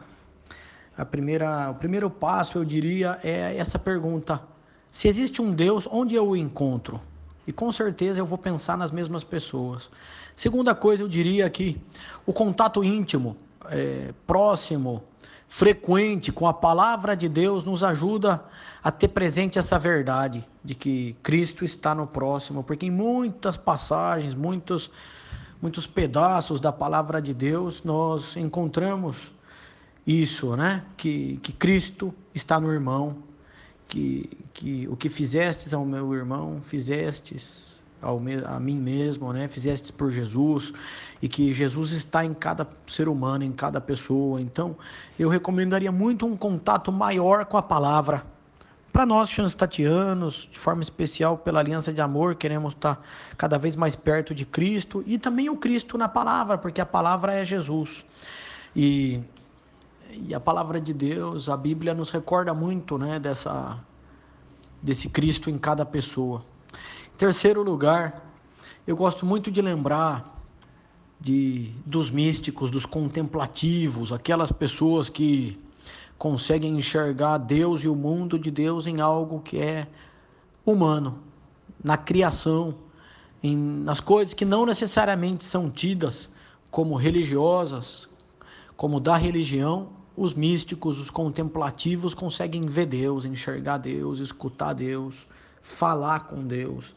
[0.96, 4.44] a primeira o primeiro passo eu diria é essa pergunta:
[4.92, 7.02] se existe um Deus, onde eu o encontro?
[7.48, 9.90] E com certeza eu vou pensar nas mesmas pessoas.
[10.36, 11.82] Segunda coisa, eu diria que
[12.28, 13.36] o contato íntimo,
[13.72, 15.02] é, próximo,
[15.48, 18.44] frequente com a palavra de Deus nos ajuda
[18.84, 24.34] a ter presente essa verdade de que Cristo está no próximo, porque em muitas passagens,
[24.34, 24.92] muitos
[25.62, 29.34] muitos pedaços da palavra de Deus, nós encontramos
[30.06, 30.86] isso, né?
[30.96, 33.18] Que, que Cristo está no irmão,
[33.88, 37.77] que, que o que fizestes ao meu irmão, fizestes
[38.08, 39.50] ao a mim mesmo, né?
[39.50, 40.74] Fizestes por Jesus
[41.22, 44.40] e que Jesus está em cada ser humano, em cada pessoa.
[44.40, 44.78] Então,
[45.20, 48.24] eu recomendaria muito um contato maior com a palavra.
[48.94, 53.06] Para nós, chanstatianos, de forma especial pela aliança de amor, queremos estar
[53.38, 57.34] cada vez mais perto de Cristo e também o Cristo na palavra, porque a palavra
[57.34, 58.06] é Jesus.
[58.74, 59.20] E,
[60.14, 63.78] e a palavra de Deus, a Bíblia nos recorda muito né, dessa,
[64.82, 66.42] desse Cristo em cada pessoa.
[67.18, 68.32] Terceiro lugar,
[68.86, 70.40] eu gosto muito de lembrar
[71.20, 75.60] de, dos místicos, dos contemplativos, aquelas pessoas que
[76.16, 79.88] conseguem enxergar Deus e o mundo de Deus em algo que é
[80.64, 81.18] humano,
[81.84, 82.76] na criação,
[83.42, 86.30] em, nas coisas que não necessariamente são tidas
[86.70, 88.08] como religiosas,
[88.76, 95.26] como da religião, os místicos, os contemplativos conseguem ver Deus, enxergar Deus, escutar Deus,
[95.62, 96.96] falar com Deus.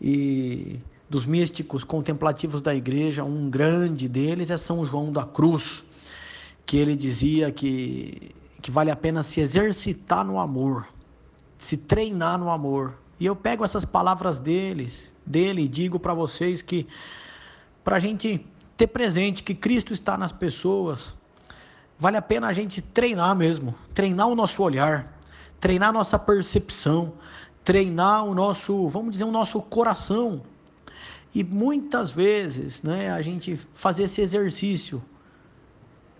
[0.00, 5.82] E dos místicos contemplativos da igreja, um grande deles é São João da Cruz,
[6.64, 8.30] que ele dizia que,
[8.62, 10.86] que vale a pena se exercitar no amor,
[11.58, 12.94] se treinar no amor.
[13.18, 16.86] E eu pego essas palavras deles, dele e digo para vocês que
[17.82, 21.14] para a gente ter presente que Cristo está nas pessoas,
[21.98, 25.20] vale a pena a gente treinar mesmo, treinar o nosso olhar,
[25.58, 27.12] treinar a nossa percepção,
[27.64, 30.42] treinar o nosso, vamos dizer, o nosso coração,
[31.34, 35.02] e muitas vezes, né, a gente fazer esse exercício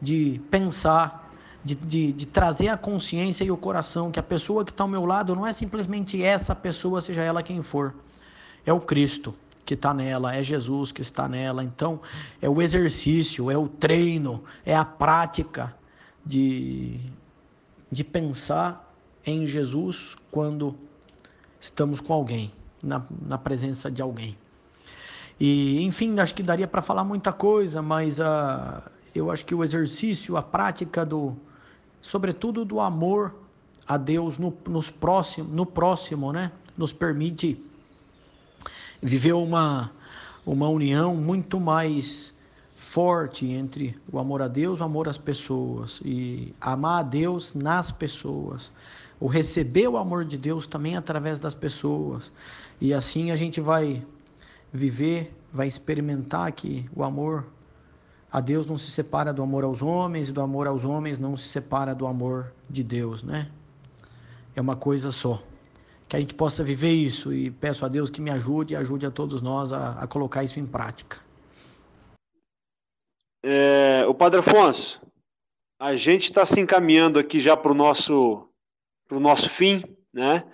[0.00, 1.32] de pensar,
[1.64, 4.88] de, de, de, trazer a consciência e o coração que a pessoa que está ao
[4.88, 7.94] meu lado não é simplesmente essa pessoa, seja ela quem for,
[8.64, 9.34] é o Cristo
[9.70, 11.62] que está nela, é Jesus que está nela.
[11.62, 12.00] Então,
[12.42, 15.72] é o exercício, é o treino, é a prática
[16.24, 16.98] de,
[17.90, 18.92] de pensar
[19.24, 20.76] em Jesus quando
[21.60, 22.52] estamos com alguém,
[22.82, 24.36] na, na presença de alguém.
[25.38, 28.82] E, enfim, acho que daria para falar muita coisa, mas uh,
[29.14, 31.36] eu acho que o exercício, a prática do,
[32.00, 33.34] sobretudo do amor
[33.86, 37.62] a Deus no, nos próximo, no próximo, né, nos permite
[39.02, 39.90] viver uma,
[40.44, 42.32] uma união muito mais
[42.76, 47.90] forte entre o amor a Deus, o amor às pessoas e amar a Deus nas
[47.90, 48.70] pessoas,
[49.20, 52.32] o receber o amor de Deus também através das pessoas.
[52.80, 54.02] E assim a gente vai
[54.72, 57.46] viver, vai experimentar que o amor
[58.32, 61.36] a Deus não se separa do amor aos homens, e do amor aos homens não
[61.36, 63.50] se separa do amor de Deus, né?
[64.54, 65.42] É uma coisa só.
[66.08, 69.06] Que a gente possa viver isso e peço a Deus que me ajude e ajude
[69.06, 71.18] a todos nós a, a colocar isso em prática.
[73.42, 75.00] É, o Padre Afonso,
[75.80, 78.46] a gente está se encaminhando aqui já para o nosso,
[79.18, 79.82] nosso fim,
[80.12, 80.44] né?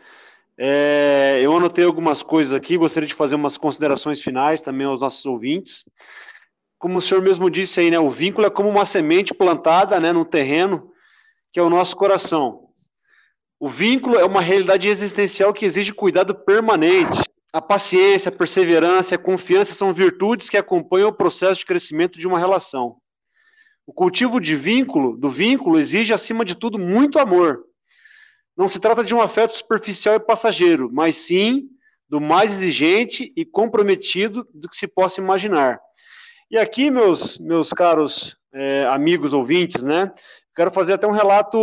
[0.59, 5.27] É, eu anotei algumas coisas aqui, gostaria de fazer umas considerações finais também aos nossos
[5.27, 5.85] ouvintes.
[6.79, 10.13] Como o senhor mesmo disse aí, né, o vínculo é como uma semente plantada né,
[10.13, 10.91] no terreno,
[11.53, 12.67] que é o nosso coração.
[13.59, 17.23] O vínculo é uma realidade existencial que exige cuidado permanente.
[17.53, 22.27] A paciência, a perseverança, a confiança são virtudes que acompanham o processo de crescimento de
[22.27, 22.97] uma relação.
[23.87, 27.66] O cultivo de vínculo, do vínculo, exige, acima de tudo, muito amor.
[28.57, 31.69] Não se trata de um afeto superficial e passageiro, mas sim
[32.09, 35.81] do mais exigente e comprometido do que se possa imaginar.
[36.51, 40.13] E aqui, meus, meus caros é, amigos ouvintes, né,
[40.55, 41.59] quero fazer até um relato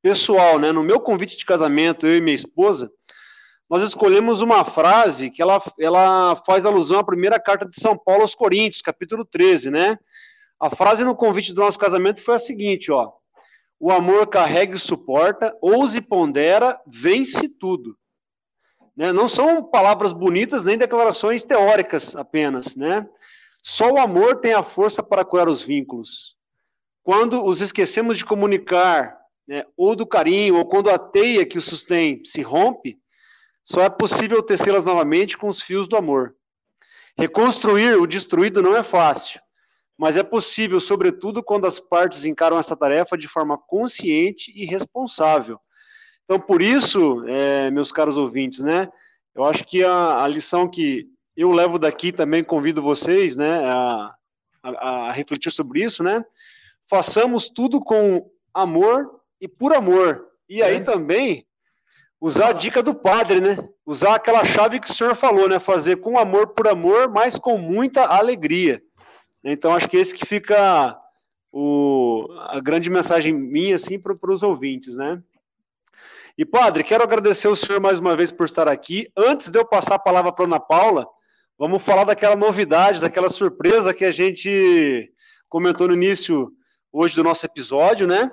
[0.00, 2.90] pessoal, né, no meu convite de casamento, eu e minha esposa,
[3.68, 8.22] nós escolhemos uma frase que ela, ela faz alusão à primeira carta de São Paulo
[8.22, 9.98] aos Coríntios, capítulo 13, né,
[10.58, 13.10] a frase no convite do nosso casamento foi a seguinte, ó,
[13.80, 17.96] o amor carrega e suporta, ouse e pondera, vence tudo.
[18.94, 19.10] Né?
[19.10, 23.08] Não são palavras bonitas nem declarações teóricas apenas, né?
[23.62, 26.36] Só o amor tem a força para curar os vínculos.
[27.02, 29.18] Quando os esquecemos de comunicar,
[29.48, 32.98] né, ou do carinho, ou quando a teia que os sustém se rompe,
[33.64, 36.34] só é possível tecê-las novamente com os fios do amor.
[37.16, 39.40] Reconstruir o destruído não é fácil,
[40.00, 45.60] mas é possível, sobretudo, quando as partes encaram essa tarefa de forma consciente e responsável.
[46.24, 48.88] Então, por isso, é, meus caros ouvintes, né,
[49.34, 54.14] eu acho que a, a, lição que eu levo daqui também convido vocês, né, a,
[54.62, 56.24] a, a refletir sobre isso, né,
[56.88, 60.28] façamos tudo com amor e por amor.
[60.48, 60.80] E aí é.
[60.80, 61.46] também
[62.18, 63.58] usar a dica do padre, né?
[63.84, 65.60] Usar aquela chave que o senhor falou, né?
[65.60, 68.82] Fazer com amor por amor, mas com muita alegria.
[69.42, 70.98] Então, acho que esse que fica
[71.52, 75.22] o, a grande mensagem minha, assim, para os ouvintes, né?
[76.36, 79.10] E, padre, quero agradecer o senhor mais uma vez por estar aqui.
[79.16, 81.06] Antes de eu passar a palavra para a Ana Paula,
[81.58, 85.12] vamos falar daquela novidade, daquela surpresa que a gente
[85.48, 86.52] comentou no início
[86.92, 88.30] hoje do nosso episódio, né?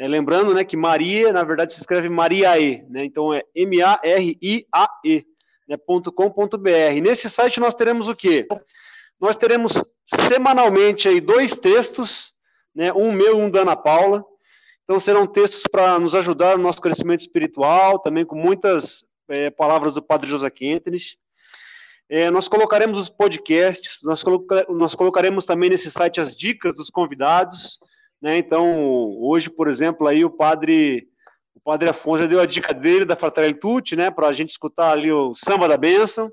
[0.00, 3.04] É, lembrando né, que Maria, na verdade, se escreve Mariae, né?
[3.04, 5.26] então é M-A-R-I-A-E,
[5.66, 7.00] né, .com.br.
[7.02, 8.46] Nesse site nós teremos o quê?
[9.20, 12.32] Nós teremos semanalmente aí dois textos,
[12.74, 14.24] né, um meu um da Ana Paula,
[14.88, 19.92] então, serão textos para nos ajudar no nosso crescimento espiritual, também com muitas é, palavras
[19.92, 21.18] do Padre José Quentenes.
[22.10, 26.88] É, nós colocaremos os podcasts, nós, coloca, nós, colocaremos também nesse site as dicas dos
[26.88, 27.78] convidados.
[28.20, 28.38] Né?
[28.38, 31.08] Então, hoje, por exemplo, aí o Padre
[31.58, 34.50] o Padre Afonso já deu a dica dele da Fratelli Tutti, né, para a gente
[34.50, 36.32] escutar ali o Samba da Bênção.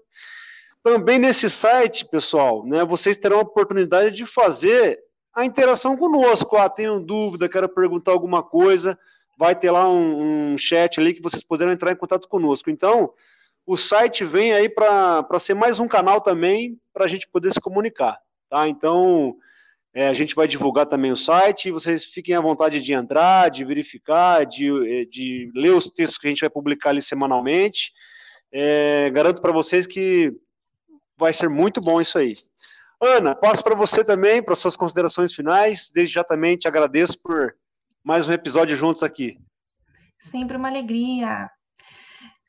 [0.84, 5.00] Também nesse site, pessoal, né, vocês terão a oportunidade de fazer
[5.34, 6.56] a interação conosco.
[6.56, 8.98] Ah, tenho dúvida, quero perguntar alguma coisa,
[9.38, 12.70] vai ter lá um, um chat ali que vocês poderão entrar em contato conosco.
[12.70, 13.12] Então,
[13.66, 17.60] o site vem aí para ser mais um canal também para a gente poder se
[17.60, 18.18] comunicar,
[18.50, 18.68] tá?
[18.68, 19.36] Então,
[19.94, 23.64] é, a gente vai divulgar também o site, vocês fiquem à vontade de entrar, de
[23.66, 27.92] verificar, de, é, de ler os textos que a gente vai publicar ali semanalmente.
[28.52, 30.32] É, garanto para vocês que
[31.18, 32.34] vai ser muito bom isso aí.
[33.02, 35.90] Ana, passo para você também, para suas considerações finais.
[35.94, 37.56] Desde já também te agradeço por
[38.04, 39.38] mais um episódio juntos aqui.
[40.20, 41.50] Sempre uma alegria.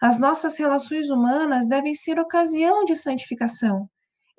[0.00, 3.88] As nossas relações humanas devem ser ocasião de santificação.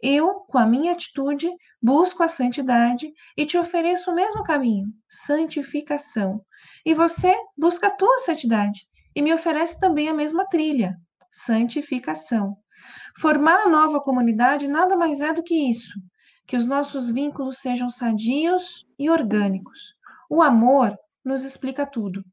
[0.02, 1.50] Eu, com a minha atitude,
[1.82, 6.42] busco a santidade e te ofereço o mesmo caminho, santificação.
[6.86, 10.96] E você busca a tua santidade e me oferece também a mesma trilha,
[11.32, 12.56] santificação.
[13.20, 15.94] Formar a nova comunidade nada mais é do que isso,
[16.46, 19.96] que os nossos vínculos sejam sadios e orgânicos.
[20.30, 20.96] O amor
[21.26, 22.24] nos explica tudo.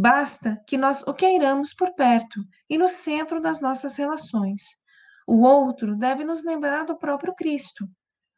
[0.00, 2.40] Basta que nós o queiramos por perto
[2.70, 4.62] e no centro das nossas relações.
[5.26, 7.84] O outro deve nos lembrar do próprio Cristo.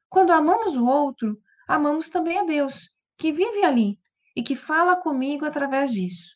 [0.09, 1.39] Quando amamos o outro,
[1.69, 2.89] amamos também a Deus,
[3.19, 3.99] que vive ali
[4.35, 6.35] e que fala comigo através disso.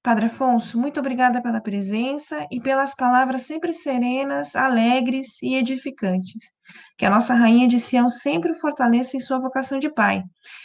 [0.00, 6.52] Padre Afonso, muito obrigada pela presença e pelas palavras sempre serenas, alegres e edificantes.
[6.96, 10.22] Que a nossa rainha de Sião sempre o fortaleça em sua vocação de pai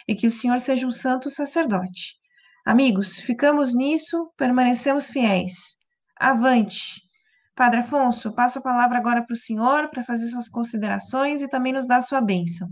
[0.07, 2.18] e que o Senhor seja um santo sacerdote.
[2.69, 5.77] Amigos, ficamos nisso, permanecemos fiéis.
[6.15, 7.01] Avante!
[7.55, 11.73] Padre Afonso, passo a palavra agora para o senhor para fazer suas considerações e também
[11.73, 12.67] nos dar sua bênção.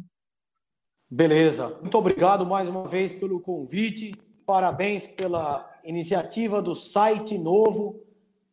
[1.09, 1.79] Beleza.
[1.81, 4.13] Muito obrigado mais uma vez pelo convite.
[4.45, 7.99] Parabéns pela iniciativa do site novo,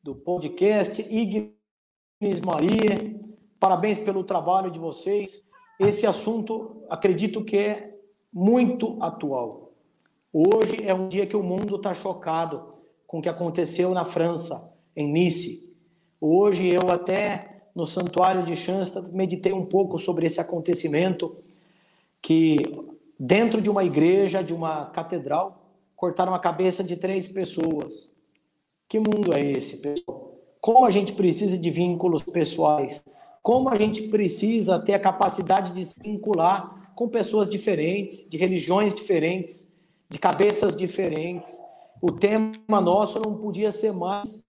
[0.02, 2.96] do podcast Ignis Maria.
[3.60, 5.44] Parabéns pelo trabalho de vocês.
[5.78, 7.98] Esse assunto, acredito que é
[8.32, 9.63] muito atual.
[10.36, 12.68] Hoje é um dia que o mundo está chocado
[13.06, 15.72] com o que aconteceu na França, em Nice.
[16.20, 21.36] Hoje eu até no santuário de Schanstatt meditei um pouco sobre esse acontecimento
[22.20, 22.58] que
[23.16, 28.10] dentro de uma igreja, de uma catedral, cortaram a cabeça de três pessoas.
[28.88, 30.36] Que mundo é esse, pessoal?
[30.60, 33.00] Como a gente precisa de vínculos pessoais
[33.44, 38.94] como a gente precisa ter a capacidade de se vincular com pessoas diferentes, de religiões
[38.94, 39.68] diferentes,
[40.08, 41.58] de cabeças diferentes.
[42.00, 44.44] O tema nosso não podia ser mais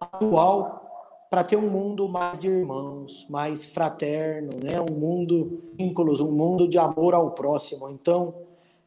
[0.00, 0.84] atual
[1.30, 4.80] para ter um mundo mais de irmãos, mais fraterno, né?
[4.80, 7.90] um mundo de vínculos, um mundo de amor ao próximo.
[7.90, 8.34] Então,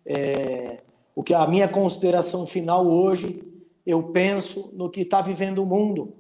[0.06, 0.82] é,
[1.14, 3.44] o que a minha consideração final hoje,
[3.86, 6.14] eu penso no que está vivendo o mundo,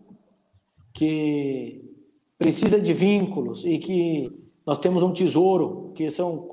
[0.94, 1.96] que
[2.38, 4.32] precisa de vínculos e que
[4.66, 6.46] nós temos um tesouro, que são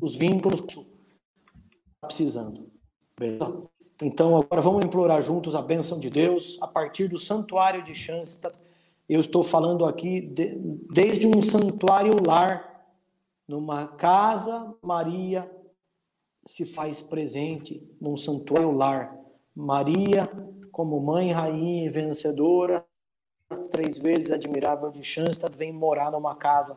[0.00, 0.62] os vínculos
[2.04, 2.70] precisando.
[4.02, 8.38] Então, agora vamos implorar juntos a bênção de Deus a partir do santuário de chance.
[9.08, 10.56] Eu estou falando aqui de,
[10.90, 12.72] desde um santuário lar,
[13.46, 15.50] numa casa, Maria
[16.46, 19.16] se faz presente num santuário lar.
[19.54, 20.30] Maria,
[20.70, 22.84] como mãe, rainha e vencedora,
[23.70, 26.76] três vezes admirável de Schanstatt, vem morar numa casa.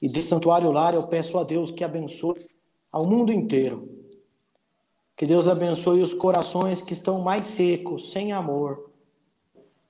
[0.00, 2.46] E de santuário lar eu peço a Deus que abençoe
[2.90, 4.05] ao mundo inteiro.
[5.16, 8.90] Que Deus abençoe os corações que estão mais secos, sem amor.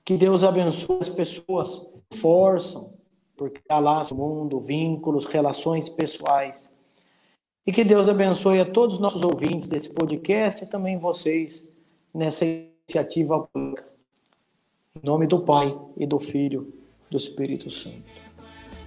[0.05, 2.93] Que Deus abençoe as pessoas que esforçam,
[3.35, 6.71] porque há lá no mundo, vínculos, relações pessoais.
[7.65, 11.61] E que Deus abençoe a todos os nossos ouvintes desse podcast e também vocês
[12.13, 13.85] nessa iniciativa pública.
[14.95, 16.73] Em nome do Pai e do Filho
[17.07, 18.01] e do Espírito Santo.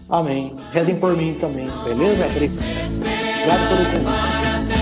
[0.09, 0.57] Amém.
[0.73, 2.25] Rezem por mim também, beleza?
[2.27, 4.80] Obrigado pelo convite.